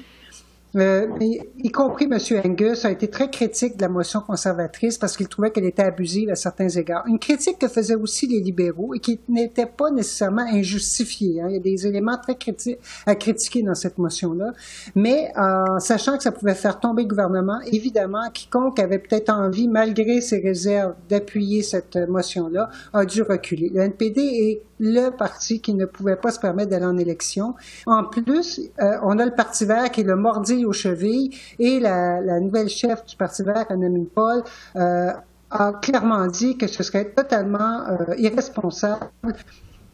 y 0.79 1.71
compris 1.71 2.07
M. 2.11 2.19
Angus, 2.45 2.85
a 2.85 2.91
été 2.91 3.09
très 3.09 3.31
critique 3.31 3.77
de 3.77 3.83
la 3.83 3.89
motion 3.89 4.21
conservatrice 4.21 4.99
parce 4.99 5.17
qu'il 5.17 5.29
trouvait 5.29 5.51
qu'elle 5.51 5.65
était 5.65 5.83
abusive 5.83 6.31
à 6.31 6.35
certains 6.35 6.69
égards. 6.69 7.05
Une 7.07 7.19
critique 7.19 7.59
que 7.59 7.69
faisaient 7.69 7.95
aussi 7.95 8.27
les 8.27 8.41
libéraux 8.41 8.95
et 8.95 8.99
qui 8.99 9.21
n'était 9.29 9.67
pas 9.67 9.91
nécessairement 9.91 10.43
injustifiée. 10.43 11.41
Hein. 11.41 11.47
Il 11.49 11.55
y 11.55 11.57
a 11.57 11.61
des 11.61 11.87
éléments 11.87 12.19
très 12.19 12.37
critiques 12.37 12.79
à 13.07 13.15
critiquer 13.15 13.62
dans 13.62 13.75
cette 13.75 13.99
motion-là. 13.99 14.53
Mais 14.95 15.33
en 15.37 15.79
sachant 15.79 16.17
que 16.17 16.23
ça 16.23 16.33
pouvait 16.33 16.55
faire 16.55 16.79
tomber 16.79 17.03
le 17.03 17.09
gouvernement, 17.09 17.61
évidemment, 17.73 18.31
quiconque 18.33 18.79
avait 18.79 18.99
peut-être 18.99 19.31
envie, 19.31 19.69
malgré 19.69 20.21
ses 20.21 20.41
réserves, 20.41 20.95
d'appuyer 21.09 21.62
cette 21.62 21.97
motion-là, 21.97 22.69
a 22.93 23.05
dû 23.05 23.23
reculer. 23.23 23.71
Le 23.73 23.81
NPD 23.81 24.21
est 24.21 24.62
le 24.79 25.11
parti 25.11 25.61
qui 25.61 25.75
ne 25.75 25.87
pouvait 25.87 26.17
pas 26.17 26.31
se 26.31 26.39
permettre 26.39 26.71
d'aller 26.71 26.85
en 26.85 26.99
élection. 26.99 27.55
En 27.87 28.05
plus, 28.05 28.61
euh, 28.81 28.99
on 29.03 29.19
a 29.19 29.25
le 29.25 29.35
Parti 29.35 29.65
vert 29.65 29.91
qui 29.91 30.03
est 30.03 30.05
le 30.05 30.17
mordi 30.17 30.65
aux 30.66 30.72
chevilles 30.72 31.31
et 31.59 31.81
la, 31.81 32.40
nouvelle 32.40 32.68
chef 32.68 33.05
du 33.07 33.16
Parti 33.16 33.42
vert, 33.42 33.66
Anna 33.70 33.88
Paul, 34.14 34.42
euh, 34.76 35.12
a 35.50 35.72
clairement 35.74 36.26
dit 36.26 36.59
que 36.59 36.66
ce 36.66 36.83
serait 36.83 37.07
totalement 37.07 37.85
euh, 37.88 38.14
irresponsable 38.18 39.07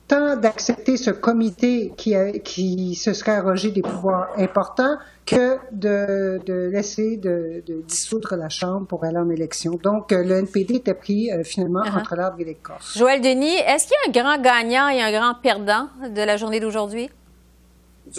tant 0.09 0.37
d'accepter 0.37 0.97
ce 0.97 1.11
comité 1.11 1.93
qui, 1.97 2.15
qui 2.45 2.95
se 2.95 3.13
serait 3.13 3.33
arrogé 3.33 3.71
des 3.71 3.83
pouvoirs 3.83 4.29
importants 4.37 4.97
que 5.25 5.57
de, 5.71 6.41
de 6.45 6.69
laisser 6.71 7.17
de, 7.17 7.63
de, 7.67 7.83
dissoudre 7.83 8.37
la 8.37 8.49
Chambre 8.49 8.87
pour 8.87 9.05
aller 9.05 9.19
en 9.19 9.31
élection. 9.31 9.79
Donc, 9.83 10.13
euh, 10.13 10.23
le 10.25 10.39
NPD 10.39 10.75
était 10.77 10.95
pris 10.95 11.31
euh, 11.31 11.45
finalement 11.45 11.83
uh-huh. 11.83 12.01
entre 12.01 12.17
l'arbre 12.17 12.41
et 12.41 12.45
l'écorce. 12.45 12.99
Joël 12.99 13.21
Denis, 13.21 13.57
est-ce 13.67 13.87
qu'il 13.87 13.97
y 14.05 14.07
a 14.07 14.09
un 14.09 14.23
grand 14.23 14.43
gagnant 14.43 14.89
et 14.89 15.01
un 15.01 15.13
grand 15.13 15.35
perdant 15.41 15.89
de 16.15 16.23
la 16.23 16.37
journée 16.37 16.61
d'aujourd'hui? 16.61 17.09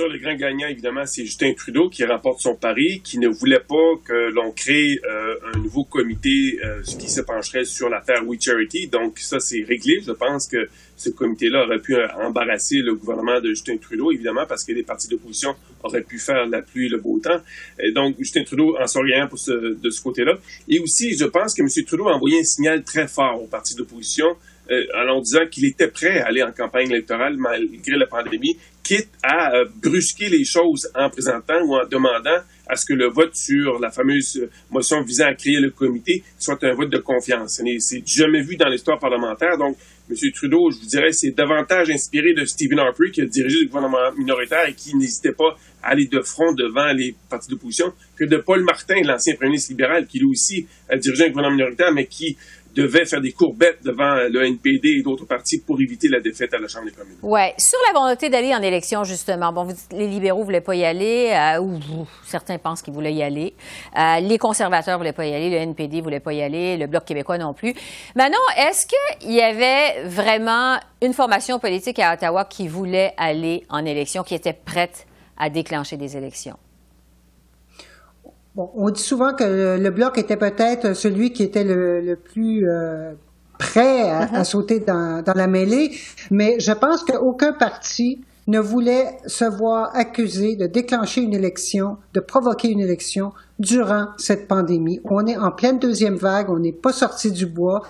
Le 0.02 0.18
grand 0.18 0.36
gagnant, 0.36 0.68
évidemment, 0.68 1.06
c'est 1.06 1.24
Justin 1.24 1.54
Trudeau 1.54 1.90
qui 1.90 2.04
remporte 2.04 2.40
son 2.40 2.56
pari, 2.56 3.02
qui 3.04 3.20
ne 3.20 3.28
voulait 3.28 3.60
pas 3.60 3.96
que 4.04 4.32
l'on 4.32 4.52
crée 4.52 5.00
euh, 5.04 5.36
un 5.54 5.60
nouveau 5.60 5.84
comité 5.84 6.60
euh, 6.64 6.82
qui 6.82 7.10
se 7.10 7.22
pencherait 7.22 7.66
sur 7.66 7.90
l'affaire 7.90 8.28
We 8.28 8.40
Charity. 8.42 8.88
Donc, 8.88 9.20
ça, 9.20 9.40
c'est 9.40 9.64
réglé. 9.64 10.00
Je 10.06 10.12
pense 10.12 10.48
que 10.48 10.70
ce 10.96 11.10
comité-là 11.10 11.66
aurait 11.66 11.80
pu 11.80 11.96
euh, 11.96 12.08
embarrasser 12.24 12.78
le 12.78 12.96
gouvernement 12.96 13.40
de 13.40 13.50
Justin 13.50 13.78
Trudeau, 13.78 14.12
évidemment, 14.12 14.46
parce 14.48 14.64
que 14.64 14.72
les 14.72 14.84
partis 14.84 15.08
d'opposition 15.08 15.56
auraient 15.84 16.04
pu 16.04 16.18
faire 16.18 16.46
la 16.48 16.62
pluie 16.62 16.88
et 16.88 16.90
le 16.90 16.98
beau 16.98 17.20
temps. 17.20 17.42
Donc, 17.94 18.16
Justin 18.18 18.44
Trudeau 18.44 18.76
en 18.80 18.88
sort 18.88 19.04
rien 19.04 19.28
pour 19.28 19.40
de 19.48 19.90
ce 19.90 20.02
côté-là. 20.02 20.38
Et 20.68 20.80
aussi, 20.80 21.16
je 21.16 21.26
pense 21.26 21.54
que 21.54 21.62
M. 21.62 21.86
Trudeau 21.86 22.08
a 22.08 22.16
envoyé 22.16 22.40
un 22.40 22.44
signal 22.44 22.84
très 22.84 23.08
fort 23.08 23.42
aux 23.44 23.48
partis 23.48 23.76
d'opposition 23.76 24.36
en 24.70 25.20
disant 25.20 25.46
qu'il 25.52 25.66
était 25.66 25.90
prêt 25.90 26.20
à 26.20 26.28
aller 26.28 26.42
en 26.42 26.52
campagne 26.52 26.90
électorale 26.90 27.36
malgré 27.38 27.98
la 27.98 28.08
pandémie, 28.08 28.58
quitte 28.84 29.10
à 29.24 29.56
euh, 29.56 29.66
brusquer 29.82 30.30
les 30.30 30.44
choses 30.44 30.92
en 30.94 31.10
présentant 31.10 31.62
ou 31.64 31.76
en 31.76 31.86
demandant 31.88 32.42
à 32.68 32.76
ce 32.76 32.86
que 32.86 32.94
le 32.94 33.08
vote 33.08 33.36
sur 33.36 33.80
la 33.80 33.92
fameuse 33.92 34.48
motion 34.70 35.02
visant 35.04 35.28
à 35.28 35.34
créer 35.34 35.60
le 35.60 35.72
comité 35.72 36.24
soit 36.38 36.62
un 36.64 36.74
vote 36.74 36.90
de 36.90 36.98
confiance. 36.98 37.62
C'est 37.80 38.08
jamais 38.08 38.42
vu 38.42 38.56
dans 38.56 38.70
l'histoire 38.70 39.00
parlementaire. 39.00 39.58
Donc, 39.58 39.78
M. 40.10 40.16
Trudeau, 40.34 40.70
je 40.70 40.80
vous 40.80 40.86
dirais, 40.86 41.14
c'est 41.14 41.32
davantage 41.32 41.90
inspiré 41.90 42.34
de 42.34 42.44
Stephen 42.46 42.80
Harper, 42.80 43.10
qui 43.12 43.22
a 43.22 43.26
dirigé 43.26 43.60
le 43.62 43.68
gouvernement 43.68 44.12
minoritaire 44.18 44.68
et 44.68 44.74
qui 44.74 44.96
n'hésitait 44.96 45.32
pas 45.32 45.58
à 45.82 45.92
aller 45.92 46.08
de 46.08 46.22
front 46.22 46.54
devant 46.54 46.92
les 46.94 47.16
partis 47.30 47.50
d'opposition, 47.50 47.94
que 48.18 48.26
de 48.26 48.38
Paul 48.38 48.64
Martin, 48.64 49.02
l'ancien 49.04 49.36
premier 49.36 49.52
ministre 49.52 49.72
libéral, 49.72 50.06
qui 50.06 50.20
lui 50.20 50.28
aussi 50.28 50.68
a 50.90 50.98
dirigé 50.98 51.26
un 51.26 51.30
gouvernement 51.30 51.56
minoritaire, 51.56 51.94
mais 51.94 52.06
qui 52.06 52.38
devait 52.76 53.06
faire 53.06 53.22
des 53.22 53.32
courbettes 53.32 53.84
devant 53.84 54.16
le 54.30 54.46
NPD 54.46 55.00
et 55.00 55.04
d'autres 55.04 55.26
partis 55.26 55.62
pour 55.62 55.80
éviter 55.80 56.08
la 56.08 56.20
défaite 56.20 56.54
à 56.54 56.60
la 56.60 56.68
Chambre 56.68 56.86
des 56.86 56.92
communes. 56.92 57.18
Oui. 57.22 57.42
Sur 57.58 57.80
la 57.88 58.00
volonté 58.00 58.30
d'aller 58.30 58.54
en 58.54 58.62
élection, 58.62 59.04
justement, 59.04 59.54
bon, 59.54 59.64
vous 59.64 59.74
dites, 59.74 59.92
les 59.92 60.08
libéraux 60.08 60.40
ne 60.40 60.46
voulaient 60.46 60.62
pas 60.62 60.76
y 60.76 60.84
aller, 60.84 61.32
euh, 61.32 61.62
ou, 61.62 61.80
certains 62.26 62.58
pensent 62.58 62.82
qu'ils 62.82 62.94
voulaient 62.94 63.14
y 63.14 63.24
aller. 63.24 63.54
Euh, 63.98 64.20
les 64.20 64.38
conservateurs 64.38 64.96
ne 64.96 65.04
voulaient 65.04 65.14
pas 65.14 65.26
y 65.26 65.34
aller, 65.34 65.50
le 65.50 65.58
NPD 65.58 65.98
ne 65.98 66.04
voulait 66.04 66.20
pas 66.20 66.34
y 66.34 66.42
aller, 66.42 66.78
le 66.78 66.88
Bloc 66.88 67.06
québécois 67.06 67.38
non 67.38 67.54
plus. 67.54 67.74
Maintenant, 68.16 68.38
est-ce 68.58 68.88
qu'il 68.88 69.32
y 69.34 69.42
avait 69.42 70.04
vraiment 70.06 70.80
une 71.02 71.14
formation 71.14 71.60
politique 71.60 72.00
à 72.00 72.14
Ottawa 72.14 72.46
qui 72.46 72.68
voulait 72.68 73.14
aller 73.18 73.64
en 73.70 73.86
élection, 73.86 74.24
qui 74.24 74.36
était 74.36 74.54
prête 74.54 75.06
à 75.38 75.50
déclencher 75.50 75.98
des 75.98 76.18
élections? 76.18 76.58
Bon, 78.56 78.70
on 78.76 78.92
dit 78.92 79.02
souvent 79.02 79.34
que 79.34 79.44
le, 79.80 79.90
bloc 79.90 80.20
était 80.20 80.38
peut-être 80.38 80.94
celui 80.94 81.34
qui 81.34 81.42
était 81.42 81.64
le, 81.64 82.16
plus 82.16 82.70
euh, 82.70 83.14
prêt 83.58 84.12
à, 84.12 84.26
mm-hmm. 84.26 84.44
sauter 84.44 84.80
dans, 84.80 85.24
la 85.26 85.48
mêlée, 85.48 85.92
mais 86.30 86.60
je 86.60 86.72
pense 86.72 87.04
qu'aucun 87.04 87.54
parti 87.54 88.22
ne 88.46 88.60
voulait 88.60 89.18
se 89.26 89.46
voir 89.46 89.90
accusé 89.96 90.56
de 90.56 90.68
déclencher 90.68 91.22
une 91.22 91.34
élection, 91.34 91.98
de 92.14 92.20
provoquer 92.20 92.70
une 92.70 92.82
élection 92.82 93.32
durant 93.58 94.08
cette 94.18 94.48
pandémie. 94.48 95.00
On 95.06 95.26
est 95.26 95.38
en 95.38 95.50
pleine 95.50 95.80
deuxième 95.80 96.18
vague, 96.18 96.52
on 96.52 96.60
n'est 96.60 96.74
pas 96.74 96.92
sorti 96.92 97.32
du 97.32 97.48
bois, 97.48 97.82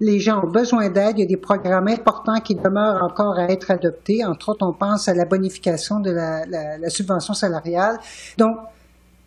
les 0.00 0.18
gens 0.18 0.44
ont 0.44 0.50
besoin 0.50 0.90
d'aide, 0.90 1.16
il 1.16 1.20
y 1.20 1.24
a 1.24 1.28
des 1.28 1.36
programmes 1.38 1.88
importants 1.88 2.40
qui 2.40 2.56
demeurent 2.56 3.02
encore 3.02 3.38
à 3.38 3.44
être 3.44 3.70
adoptés, 3.70 4.22
entre 4.26 4.50
autres 4.50 4.66
on 4.66 4.74
pense 4.74 5.08
à 5.08 5.14
la 5.14 5.24
bonification 5.24 6.00
de 6.00 6.10
la, 6.10 6.44
la 6.44 6.90
subvention 6.90 7.32
salariale. 7.32 7.98
Donc, 8.36 8.56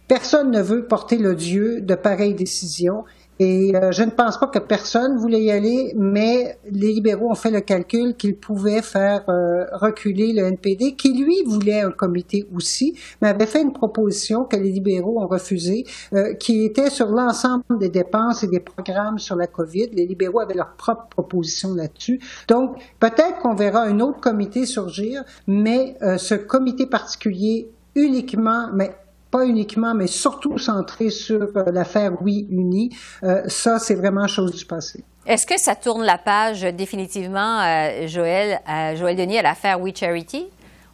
Personne 0.08 0.52
ne 0.52 0.62
veut 0.62 0.86
porter 0.86 1.18
le 1.18 1.36
dieu 1.36 1.82
de 1.82 1.96
pareilles 1.96 2.36
décisions. 2.36 3.04
Et 3.40 3.76
euh, 3.76 3.92
je 3.92 4.04
ne 4.04 4.12
pense 4.12 4.38
pas 4.38 4.48
que 4.48 4.60
personne 4.60 5.18
voulait 5.18 5.42
y 5.42 5.52
aller, 5.52 5.94
mais 5.98 6.60
les 6.70 6.94
libéraux 6.94 7.32
ont 7.32 7.36
fait 7.36 7.50
le 7.50 7.62
calcul 7.62 8.16
qu'ils 8.16 8.38
pouvaient 8.38 8.84
faire 8.84 9.28
euh, 9.28 9.66
reculer 9.74 10.34
le 10.34 10.44
NPD, 10.44 10.96
qui 10.96 11.18
lui 11.18 11.44
voulait 11.46 11.82
un 11.82 11.90
comité 11.90 12.48
aussi, 12.54 12.98
mais 13.22 13.30
avait 13.30 13.48
fait 13.48 13.64
une 13.64 13.74
proposition 13.74 14.46
que 14.46 14.56
les 14.56 14.72
libéraux 14.72 15.20
ont 15.20 15.28
refusée, 15.28 15.84
euh, 16.14 16.36
qui 16.36 16.64
était 16.64 16.92
sur 16.92 17.08
l'ensemble 17.08 17.64
des 17.80 17.90
dépenses 17.90 18.44
et 18.44 18.48
des 18.48 18.60
programmes 18.60 19.18
sur 19.18 19.36
la 19.36 19.48
COVID. 19.48 19.90
Les 19.94 20.06
libéraux 20.06 20.40
avaient 20.40 20.54
leur 20.54 20.76
propre 20.76 21.08
proposition 21.10 21.74
là-dessus. 21.74 22.20
Donc, 22.48 22.78
peut-être 23.00 23.40
qu'on 23.42 23.56
verra 23.56 23.82
un 23.82 24.00
autre 24.00 24.20
comité 24.20 24.68
surgir, 24.68 25.24
mais 25.48 25.96
ce 26.18 26.36
comité 26.36 26.86
particulier 26.86 27.72
uniquement, 27.96 28.70
mais 28.74 28.92
pas 29.34 29.48
uniquement, 29.48 29.96
mais 29.96 30.06
surtout 30.06 30.60
centré 30.60 31.10
sur 31.10 31.42
euh, 31.42 31.72
l'affaire 31.72 32.12
Oui 32.22 32.46
Unis. 32.52 32.96
Euh, 33.24 33.42
ça, 33.48 33.80
c'est 33.80 33.96
vraiment 33.96 34.28
chose 34.28 34.56
du 34.56 34.64
passé. 34.64 35.04
Est-ce 35.26 35.48
que 35.48 35.60
ça 35.60 35.76
tourne 35.76 36.04
la 36.04 36.20
page 36.20 36.62
définitivement, 36.62 37.62
euh, 37.62 38.08
Joël, 38.08 38.60
Joël 38.96 39.16
Denis, 39.16 39.40
à 39.40 39.42
l'affaire 39.42 39.82
We 39.82 39.94
Charity? 39.96 40.46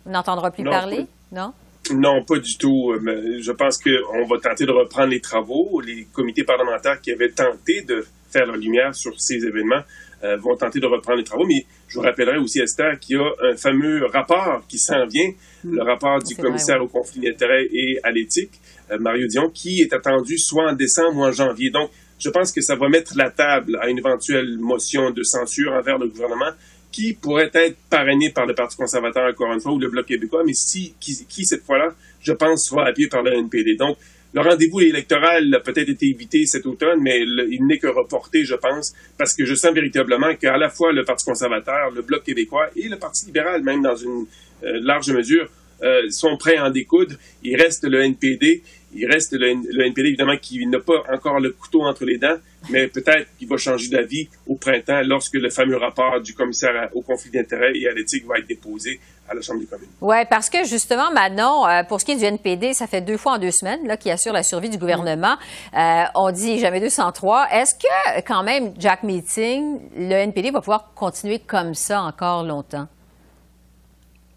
On 0.05 0.11
n'entendra 0.11 0.51
plus 0.51 0.63
parler, 0.63 1.05
non? 1.33 1.51
Non, 1.93 2.23
pas 2.23 2.37
du 2.37 2.57
tout. 2.57 2.93
Je 3.01 3.51
pense 3.51 3.79
qu'on 3.79 4.25
va 4.27 4.37
tenter 4.41 4.65
de 4.65 4.71
reprendre 4.71 5.09
les 5.09 5.19
travaux. 5.19 5.81
Les 5.81 6.07
comités 6.13 6.43
parlementaires 6.43 7.01
qui 7.01 7.11
avaient 7.11 7.31
tenté 7.31 7.81
de 7.81 8.05
faire 8.29 8.45
leur 8.45 8.55
lumière 8.55 8.93
sur 8.95 9.19
ces 9.19 9.43
événements 9.45 9.81
vont 10.21 10.55
tenter 10.55 10.79
de 10.79 10.85
reprendre 10.85 11.17
les 11.17 11.23
travaux. 11.23 11.45
Mais 11.45 11.65
je 11.87 11.95
vous 11.95 12.01
rappellerai 12.01 12.37
aussi, 12.37 12.59
Esther, 12.59 12.99
qu'il 12.99 13.17
y 13.17 13.19
a 13.19 13.51
un 13.51 13.55
fameux 13.55 14.05
rapport 14.05 14.63
qui 14.67 14.77
s'en 14.77 15.05
vient, 15.05 15.31
hmm. 15.63 15.75
le 15.75 15.83
rapport 15.83 16.21
du 16.21 16.35
commissaire 16.35 16.81
au 16.81 16.87
conflit 16.87 17.21
d'intérêts 17.21 17.65
et 17.71 17.99
à 18.03 18.11
l'éthique, 18.11 18.51
euh, 18.91 18.97
Mario 18.99 19.27
Dion, 19.27 19.49
qui 19.49 19.81
est 19.81 19.93
attendu 19.93 20.37
soit 20.37 20.71
en 20.71 20.73
décembre 20.73 21.17
ou 21.17 21.23
en 21.23 21.31
janvier. 21.31 21.69
Donc, 21.69 21.89
je 22.19 22.29
pense 22.29 22.51
que 22.51 22.61
ça 22.61 22.75
va 22.75 22.89
mettre 22.89 23.13
la 23.15 23.31
table 23.31 23.77
à 23.81 23.89
une 23.89 23.97
éventuelle 23.97 24.57
motion 24.59 25.11
de 25.11 25.23
censure 25.23 25.71
envers 25.71 25.97
le 25.97 26.07
gouvernement 26.07 26.51
qui 26.91 27.13
pourrait 27.13 27.51
être 27.53 27.77
parrainé 27.89 28.31
par 28.31 28.45
le 28.45 28.55
Parti 28.55 28.75
conservateur 28.75 29.29
encore 29.29 29.53
une 29.53 29.61
fois 29.61 29.73
ou 29.73 29.79
le 29.79 29.89
Bloc 29.89 30.07
québécois, 30.07 30.43
mais 30.45 30.53
si, 30.53 30.95
qui, 30.99 31.25
qui 31.27 31.45
cette 31.45 31.63
fois-là, 31.63 31.93
je 32.21 32.33
pense, 32.33 32.67
sera 32.67 32.87
appuyé 32.87 33.07
par 33.07 33.23
le 33.23 33.33
NPD. 33.33 33.75
Donc, 33.75 33.97
le 34.33 34.41
rendez-vous 34.41 34.81
électoral 34.81 35.53
a 35.55 35.59
peut-être 35.59 35.89
été 35.89 36.07
évité 36.07 36.45
cet 36.45 36.65
automne, 36.67 36.99
mais 37.01 37.21
il 37.21 37.65
n'est 37.65 37.79
que 37.79 37.87
reporté, 37.87 38.45
je 38.45 38.55
pense, 38.55 38.93
parce 39.17 39.33
que 39.33 39.43
je 39.45 39.55
sens 39.55 39.73
véritablement 39.73 40.35
qu'à 40.35 40.57
la 40.57 40.69
fois 40.69 40.91
le 40.91 41.03
Parti 41.03 41.25
conservateur, 41.25 41.89
le 41.91 42.03
Bloc 42.03 42.23
québécois 42.23 42.69
et 42.75 42.87
le 42.87 42.97
Parti 42.97 43.25
libéral, 43.25 43.63
même 43.63 43.81
dans 43.81 43.95
une 43.95 44.25
euh, 44.63 44.79
large 44.81 45.11
mesure, 45.11 45.49
euh, 45.81 46.09
sont 46.09 46.37
prêts 46.37 46.57
à 46.57 46.65
en 46.65 46.69
découdre. 46.69 47.15
Il 47.41 47.55
reste 47.55 47.85
le 47.85 48.01
NPD. 48.01 48.61
Il 48.93 49.05
reste 49.07 49.33
le, 49.33 49.47
NPD, 49.47 50.09
évidemment, 50.09 50.37
qui 50.37 50.65
n'a 50.65 50.79
pas 50.79 51.03
encore 51.11 51.39
le 51.39 51.51
couteau 51.51 51.81
entre 51.83 52.05
les 52.05 52.17
dents, 52.17 52.37
mais 52.69 52.87
peut-être 52.87 53.27
qu'il 53.37 53.47
va 53.47 53.57
changer 53.57 53.89
d'avis 53.89 54.27
au 54.47 54.55
printemps 54.55 55.01
lorsque 55.03 55.35
le 55.35 55.49
fameux 55.49 55.77
rapport 55.77 56.19
du 56.21 56.33
commissaire 56.33 56.89
au 56.93 57.01
conflit 57.01 57.31
d'intérêts 57.31 57.71
et 57.75 57.87
à 57.87 57.93
l'éthique 57.93 58.25
va 58.25 58.37
être 58.37 58.47
déposé 58.47 58.99
à 59.29 59.35
la 59.35 59.41
Chambre 59.41 59.59
des 59.59 59.65
communes. 59.67 59.89
Oui, 60.01 60.17
parce 60.29 60.49
que 60.49 60.63
justement, 60.65 61.11
maintenant, 61.11 61.67
euh, 61.67 61.83
pour 61.83 61.99
ce 61.99 62.05
qui 62.05 62.13
est 62.13 62.17
du 62.17 62.25
NPD, 62.25 62.73
ça 62.73 62.87
fait 62.87 63.01
deux 63.01 63.17
fois 63.17 63.33
en 63.33 63.37
deux 63.37 63.51
semaines 63.51 63.85
là, 63.85 63.95
qui 63.95 64.09
assure 64.09 64.33
la 64.33 64.43
survie 64.43 64.69
du 64.69 64.77
gouvernement. 64.77 65.35
Euh, 65.77 66.03
on 66.15 66.31
dit 66.31 66.59
jamais 66.59 66.79
203. 66.81 67.47
Est-ce 67.51 67.75
que, 67.75 68.21
quand 68.25 68.43
même, 68.43 68.73
Jack 68.77 69.03
Meeting, 69.03 69.79
le 69.95 70.13
NPD 70.13 70.51
va 70.51 70.61
pouvoir 70.61 70.91
continuer 70.95 71.39
comme 71.39 71.75
ça 71.75 72.01
encore 72.01 72.43
longtemps? 72.43 72.87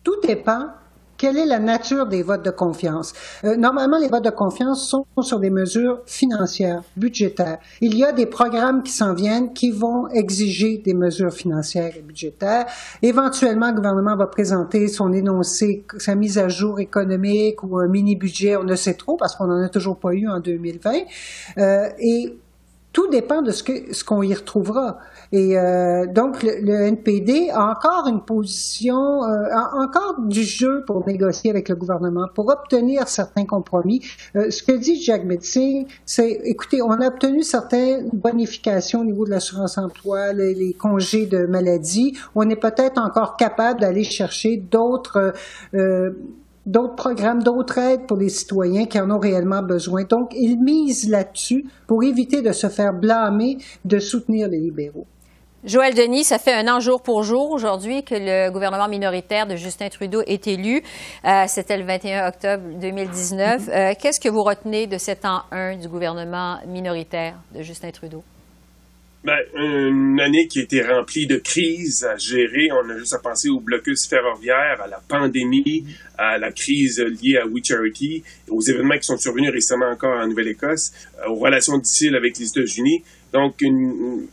Tout 0.04 0.20
dépend 0.22 0.68
quelle 1.22 1.38
est 1.38 1.46
la 1.46 1.60
nature 1.60 2.06
des 2.06 2.24
votes 2.24 2.44
de 2.44 2.50
confiance? 2.50 3.12
Euh, 3.44 3.54
normalement, 3.54 3.96
les 3.96 4.08
votes 4.08 4.24
de 4.24 4.30
confiance 4.30 4.88
sont 4.88 5.06
sur 5.20 5.38
des 5.38 5.50
mesures 5.50 6.00
financières, 6.04 6.82
budgétaires. 6.96 7.58
Il 7.80 7.96
y 7.96 8.02
a 8.02 8.10
des 8.10 8.26
programmes 8.26 8.82
qui 8.82 8.90
s'en 8.90 9.14
viennent 9.14 9.52
qui 9.52 9.70
vont 9.70 10.08
exiger 10.08 10.78
des 10.78 10.94
mesures 10.94 11.32
financières 11.32 11.96
et 11.96 12.02
budgétaires. 12.02 12.66
Éventuellement, 13.02 13.68
le 13.68 13.76
gouvernement 13.76 14.16
va 14.16 14.26
présenter 14.26 14.88
son 14.88 15.12
énoncé, 15.12 15.84
sa 15.96 16.16
mise 16.16 16.38
à 16.38 16.48
jour 16.48 16.80
économique 16.80 17.62
ou 17.62 17.78
un 17.78 17.86
mini-budget, 17.86 18.56
on 18.56 18.64
ne 18.64 18.74
sait 18.74 18.94
trop 18.94 19.16
parce 19.16 19.36
qu'on 19.36 19.46
n'en 19.46 19.62
a 19.62 19.68
toujours 19.68 20.00
pas 20.00 20.14
eu 20.14 20.28
en 20.28 20.40
2020. 20.40 20.90
Euh, 21.58 21.88
et 22.00 22.36
tout 22.92 23.08
dépend 23.08 23.42
de 23.42 23.52
ce 23.52 24.04
qu'on 24.04 24.22
y 24.22 24.34
retrouvera. 24.34 24.98
Et 25.32 25.56
euh, 25.56 26.06
donc, 26.06 26.42
le, 26.42 26.82
NPD 26.88 27.48
a 27.50 27.70
encore 27.70 28.06
une 28.06 28.20
position, 28.20 29.24
euh, 29.24 29.48
a 29.50 29.70
encore 29.76 30.20
du 30.20 30.42
jeu 30.42 30.84
pour 30.86 31.06
négocier 31.06 31.50
avec 31.50 31.70
le 31.70 31.74
gouvernement, 31.74 32.26
pour 32.34 32.48
obtenir 32.50 33.08
certains 33.08 33.46
compromis. 33.46 34.02
Euh, 34.36 34.50
ce 34.50 34.62
que 34.62 34.72
dit 34.72 35.02
Jack 35.02 35.24
Metzing, 35.24 35.86
c'est, 36.04 36.38
écoutez, 36.44 36.82
on 36.82 36.90
a 36.90 37.06
obtenu 37.06 37.42
certaines 37.42 38.10
bonifications 38.12 39.00
au 39.00 39.04
niveau 39.04 39.24
de 39.24 39.30
l'assurance 39.30 39.78
emploi, 39.78 40.34
les, 40.34 40.54
les, 40.54 40.74
congés 40.74 41.24
de 41.24 41.46
maladie. 41.46 42.14
On 42.34 42.48
est 42.50 42.56
peut-être 42.56 43.00
encore 43.00 43.36
capable 43.38 43.80
d'aller 43.80 44.04
chercher 44.04 44.58
d'autres 44.58 45.32
euh, 45.74 46.10
d'autres 46.64 46.94
programmes, 46.94 47.42
d'autres 47.42 47.78
aides 47.78 48.06
pour 48.06 48.16
les 48.16 48.28
citoyens 48.28 48.84
qui 48.86 49.00
en 49.00 49.10
ont 49.10 49.18
réellement 49.18 49.62
besoin. 49.62 50.04
Donc, 50.04 50.32
ils 50.36 50.56
misent 50.56 51.08
là-dessus 51.08 51.64
pour 51.86 52.04
éviter 52.04 52.40
de 52.42 52.52
se 52.52 52.68
faire 52.68 52.92
blâmer 52.92 53.58
de 53.84 53.98
soutenir 53.98 54.48
les 54.48 54.60
libéraux. 54.60 55.06
Joël 55.64 55.94
Denis, 55.94 56.24
ça 56.24 56.40
fait 56.40 56.52
un 56.52 56.66
an 56.66 56.80
jour 56.80 57.00
pour 57.00 57.22
jour 57.22 57.52
aujourd'hui 57.52 58.02
que 58.02 58.16
le 58.16 58.50
gouvernement 58.50 58.88
minoritaire 58.88 59.46
de 59.46 59.54
Justin 59.54 59.90
Trudeau 59.90 60.20
est 60.26 60.48
élu. 60.48 60.82
Euh, 61.24 61.44
C'était 61.46 61.78
le 61.78 61.84
21 61.84 62.26
octobre 62.26 62.64
2019. 62.80 63.68
Euh, 63.68 63.92
Qu'est-ce 64.00 64.18
que 64.18 64.28
vous 64.28 64.42
retenez 64.42 64.88
de 64.88 64.98
cet 64.98 65.24
an 65.24 65.42
1 65.52 65.76
du 65.76 65.86
gouvernement 65.86 66.58
minoritaire 66.66 67.36
de 67.54 67.62
Justin 67.62 67.92
Trudeau? 67.92 68.24
Ben, 69.24 69.38
une 69.54 70.18
année 70.20 70.48
qui 70.48 70.58
a 70.58 70.62
été 70.64 70.82
remplie 70.82 71.28
de 71.28 71.36
crises 71.36 72.02
à 72.02 72.16
gérer. 72.16 72.70
On 72.72 72.90
a 72.90 72.98
juste 72.98 73.14
à 73.14 73.20
penser 73.20 73.48
au 73.48 73.60
blocus 73.60 74.08
ferroviaire, 74.08 74.80
à 74.84 74.88
la 74.88 74.98
pandémie, 75.08 75.84
à 76.18 76.38
la 76.38 76.50
crise 76.50 76.98
liée 76.98 77.38
à 77.40 77.46
We 77.46 77.62
Charity, 77.64 78.24
aux 78.50 78.60
événements 78.62 78.96
qui 78.98 79.04
sont 79.04 79.16
survenus 79.16 79.52
récemment 79.52 79.86
encore 79.92 80.18
en 80.18 80.26
Nouvelle-Écosse, 80.26 80.90
euh, 81.20 81.30
aux 81.30 81.36
relations 81.36 81.78
difficiles 81.78 82.16
avec 82.16 82.36
les 82.36 82.48
États-Unis. 82.48 83.04
Donc, 83.32 83.60
une, 83.60 84.28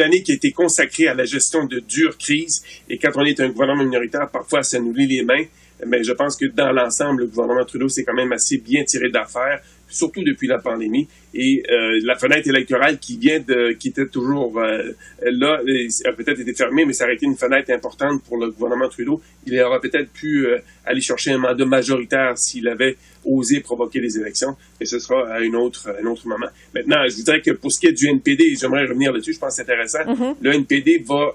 année 0.00 0.22
qui 0.22 0.32
a 0.32 0.34
été 0.34 0.50
consacrée 0.50 1.08
à 1.08 1.14
la 1.14 1.24
gestion 1.24 1.64
de 1.64 1.78
dures 1.78 2.18
crises. 2.18 2.62
Et 2.88 2.98
quand 2.98 3.10
on 3.14 3.24
est 3.24 3.38
un 3.40 3.48
gouvernement 3.48 3.84
minoritaire, 3.84 4.28
parfois, 4.30 4.62
ça 4.62 4.80
nous 4.80 4.92
lie 4.92 5.06
les 5.06 5.22
mains. 5.22 5.44
Mais 5.86 6.02
je 6.02 6.12
pense 6.12 6.36
que 6.36 6.46
dans 6.46 6.72
l'ensemble, 6.72 7.22
le 7.22 7.26
gouvernement 7.28 7.64
Trudeau 7.64 7.88
s'est 7.88 8.04
quand 8.04 8.14
même 8.14 8.32
assez 8.32 8.58
bien 8.58 8.84
tiré 8.84 9.08
d'affaires 9.08 9.62
surtout 9.90 10.22
depuis 10.22 10.46
la 10.46 10.58
pandémie. 10.58 11.08
Et 11.34 11.62
euh, 11.70 12.00
la 12.02 12.16
fenêtre 12.16 12.48
électorale 12.48 12.98
qui 12.98 13.16
vient 13.16 13.40
de, 13.40 13.72
qui 13.72 13.88
était 13.88 14.06
toujours 14.06 14.58
euh, 14.58 14.92
là, 15.22 15.60
a 16.04 16.12
peut-être 16.12 16.40
été 16.40 16.54
fermée, 16.54 16.84
mais 16.84 16.92
ça 16.92 17.04
aurait 17.04 17.14
été 17.14 17.26
une 17.26 17.36
fenêtre 17.36 17.70
importante 17.70 18.22
pour 18.24 18.38
le 18.38 18.50
gouvernement 18.50 18.88
Trudeau. 18.88 19.20
Il 19.46 19.60
aurait 19.60 19.80
peut-être 19.80 20.10
pu 20.10 20.46
euh, 20.46 20.58
aller 20.84 21.00
chercher 21.00 21.32
un 21.32 21.38
mandat 21.38 21.66
majoritaire 21.66 22.36
s'il 22.36 22.66
avait 22.68 22.96
osé 23.24 23.60
provoquer 23.60 24.00
les 24.00 24.18
élections, 24.18 24.56
et 24.80 24.86
ce 24.86 24.98
sera 24.98 25.30
à 25.30 25.40
une 25.40 25.54
autre, 25.54 25.94
un 26.02 26.06
autre 26.06 26.26
moment. 26.26 26.46
Maintenant, 26.74 27.06
je 27.06 27.22
dirais 27.22 27.42
que 27.42 27.50
pour 27.50 27.70
ce 27.70 27.78
qui 27.78 27.86
est 27.86 27.92
du 27.92 28.08
NPD, 28.08 28.56
j'aimerais 28.58 28.86
revenir 28.86 29.12
là-dessus, 29.12 29.34
je 29.34 29.38
pense 29.38 29.50
que 29.50 29.56
c'est 29.56 29.70
intéressant, 29.70 29.98
mm-hmm. 30.04 30.36
le 30.40 30.54
NPD 30.54 31.04
va 31.06 31.34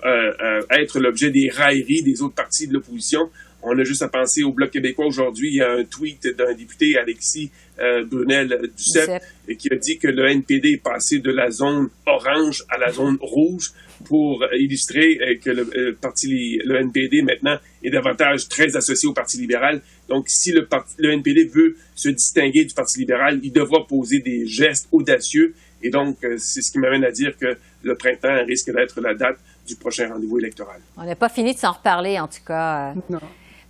être 0.72 1.00
l'objet 1.00 1.30
des 1.30 1.48
railleries 1.50 2.02
des 2.02 2.24
autres 2.24 2.34
partis 2.34 2.68
de 2.68 2.74
l'opposition. 2.74 3.30
On 3.68 3.80
a 3.80 3.84
juste 3.84 4.04
à 4.04 4.08
penser 4.08 4.44
au 4.44 4.52
Bloc 4.52 4.70
québécois 4.70 5.08
aujourd'hui. 5.08 5.50
Il 5.50 5.56
y 5.56 5.62
a 5.62 5.72
un 5.72 5.84
tweet 5.84 6.28
d'un 6.38 6.54
député, 6.54 6.98
Alexis 7.00 7.50
euh, 7.80 8.06
Brunel 8.06 8.70
Duceppe, 8.78 9.24
qui 9.58 9.74
a 9.74 9.76
dit 9.76 9.98
que 9.98 10.08
le 10.08 10.30
NPD 10.30 10.74
est 10.74 10.84
passé 10.84 11.18
de 11.18 11.32
la 11.32 11.50
zone 11.50 11.90
orange 12.06 12.64
à 12.70 12.78
la 12.78 12.92
zone 12.92 13.18
rouge 13.20 13.72
pour 14.06 14.46
illustrer 14.56 15.18
euh, 15.20 15.40
que 15.44 15.50
le, 15.50 15.68
euh, 15.76 15.98
parti, 16.00 16.60
le 16.64 16.80
NPD 16.80 17.24
maintenant 17.24 17.58
est 17.84 17.90
davantage 17.90 18.48
très 18.50 18.76
associé 18.76 19.10
au 19.10 19.14
Parti 19.14 19.40
libéral. 19.40 19.82
Donc, 20.10 20.26
si 20.28 20.52
le, 20.52 20.68
le 21.00 21.14
NPD 21.14 21.46
veut 21.46 21.76
se 21.96 22.10
distinguer 22.10 22.66
du 22.66 22.74
Parti 22.76 23.00
libéral, 23.00 23.40
il 23.42 23.52
devra 23.52 23.88
poser 23.88 24.20
des 24.20 24.46
gestes 24.46 24.88
audacieux. 24.92 25.56
Et 25.82 25.90
donc, 25.90 26.18
c'est 26.38 26.62
ce 26.62 26.72
qui 26.72 26.78
m'amène 26.78 27.04
à 27.04 27.12
dire 27.12 27.36
que 27.38 27.58
le 27.84 27.96
printemps 27.96 28.46
risque 28.46 28.72
d'être 28.72 29.02
la 29.02 29.16
date 29.16 29.38
du 29.68 29.76
prochain 29.76 30.08
rendez-vous 30.08 30.38
électoral. 30.38 30.82
On 30.98 31.04
n'a 31.04 31.16
pas 31.16 31.30
fini 31.30 31.54
de 31.54 31.60
s'en 31.60 31.72
reparler, 31.72 32.20
en 32.20 32.28
tout 32.28 32.44
cas. 32.46 32.94
Non. 33.10 33.20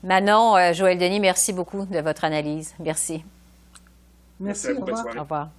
Manon, 0.05 0.55
euh, 0.55 0.71
Joël 0.71 0.99
Denis, 0.99 1.19
merci 1.19 1.51
beaucoup 1.51 1.85
de 1.85 1.99
votre 1.99 2.25
analyse. 2.25 2.75
Merci. 2.79 3.25
Merci, 4.39 4.71
au 4.71 4.85
revoir. 4.85 5.05
Au 5.17 5.21
revoir. 5.21 5.49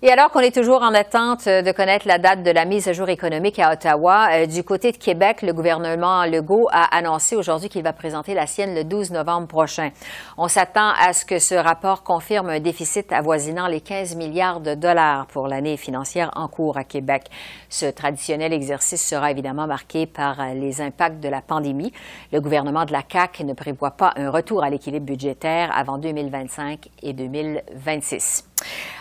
Et 0.00 0.12
alors 0.12 0.30
qu'on 0.30 0.38
est 0.38 0.54
toujours 0.54 0.82
en 0.82 0.94
attente 0.94 1.46
de 1.46 1.72
connaître 1.72 2.06
la 2.06 2.18
date 2.18 2.44
de 2.44 2.52
la 2.52 2.64
mise 2.64 2.86
à 2.86 2.92
jour 2.92 3.08
économique 3.08 3.58
à 3.58 3.72
Ottawa, 3.72 4.28
euh, 4.30 4.46
du 4.46 4.62
côté 4.62 4.92
de 4.92 4.96
Québec, 4.96 5.42
le 5.42 5.52
gouvernement 5.52 6.24
Legault 6.24 6.68
a 6.70 6.96
annoncé 6.96 7.34
aujourd'hui 7.34 7.68
qu'il 7.68 7.82
va 7.82 7.92
présenter 7.92 8.32
la 8.32 8.46
sienne 8.46 8.76
le 8.76 8.84
12 8.84 9.10
novembre 9.10 9.48
prochain. 9.48 9.90
On 10.36 10.46
s'attend 10.46 10.92
à 11.00 11.12
ce 11.12 11.24
que 11.24 11.40
ce 11.40 11.56
rapport 11.56 12.04
confirme 12.04 12.48
un 12.48 12.60
déficit 12.60 13.12
avoisinant 13.12 13.66
les 13.66 13.80
15 13.80 14.14
milliards 14.14 14.60
de 14.60 14.76
dollars 14.76 15.26
pour 15.26 15.48
l'année 15.48 15.76
financière 15.76 16.30
en 16.36 16.46
cours 16.46 16.76
à 16.76 16.84
Québec. 16.84 17.24
Ce 17.68 17.86
traditionnel 17.86 18.52
exercice 18.52 19.04
sera 19.04 19.32
évidemment 19.32 19.66
marqué 19.66 20.06
par 20.06 20.54
les 20.54 20.80
impacts 20.80 21.18
de 21.18 21.28
la 21.28 21.40
pandémie. 21.40 21.92
Le 22.32 22.40
gouvernement 22.40 22.84
de 22.84 22.92
la 22.92 23.02
CAQ 23.02 23.42
ne 23.42 23.52
prévoit 23.52 23.90
pas 23.90 24.12
un 24.14 24.30
retour 24.30 24.62
à 24.62 24.70
l'équilibre 24.70 25.06
budgétaire 25.06 25.72
avant 25.76 25.98
2025 25.98 26.88
et 27.02 27.12
2026. 27.14 28.44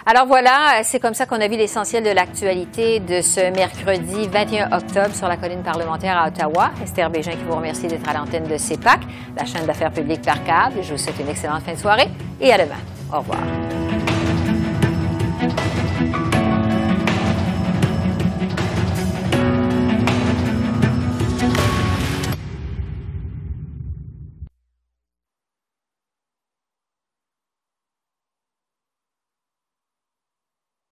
Alors 0.06 0.26
voilà, 0.26 0.84
c'est 0.84 1.00
comme 1.00 1.14
ça 1.14 1.26
qu'on 1.26 1.42
a 1.42 1.48
vu 1.48 1.58
l'essentiel 1.58 2.04
de 2.04 2.10
l'actualité 2.12 3.00
de 3.00 3.22
ce 3.22 3.52
mercredi 3.52 4.28
21 4.28 4.72
octobre 4.72 5.14
sur 5.14 5.28
la 5.28 5.36
colline 5.36 5.64
parlementaire 5.64 6.18
à 6.18 6.28
Ottawa. 6.28 6.72
Esther 6.82 7.10
Bégin 7.10 7.32
qui 7.32 7.44
vous 7.48 7.56
remercie 7.56 7.88
d'être 7.88 8.08
à 8.08 8.14
l'antenne 8.14 8.48
de 8.48 8.58
CEPAC, 8.58 9.02
la 9.36 9.46
chaîne 9.46 9.66
d'affaires 9.66 9.92
publiques 9.92 10.22
par 10.22 10.44
câble. 10.44 10.82
Je 10.82 10.94
vous 10.94 10.98
souhaite 10.98 11.20
une 11.20 11.30
excellente 11.30 11.64
fin 11.64 11.74
de 11.74 11.78
soirée 11.78 12.08
et 12.40 12.54
à 12.54 12.58
demain. 12.58 12.80
Au 13.12 13.20
revoir. 13.20 13.40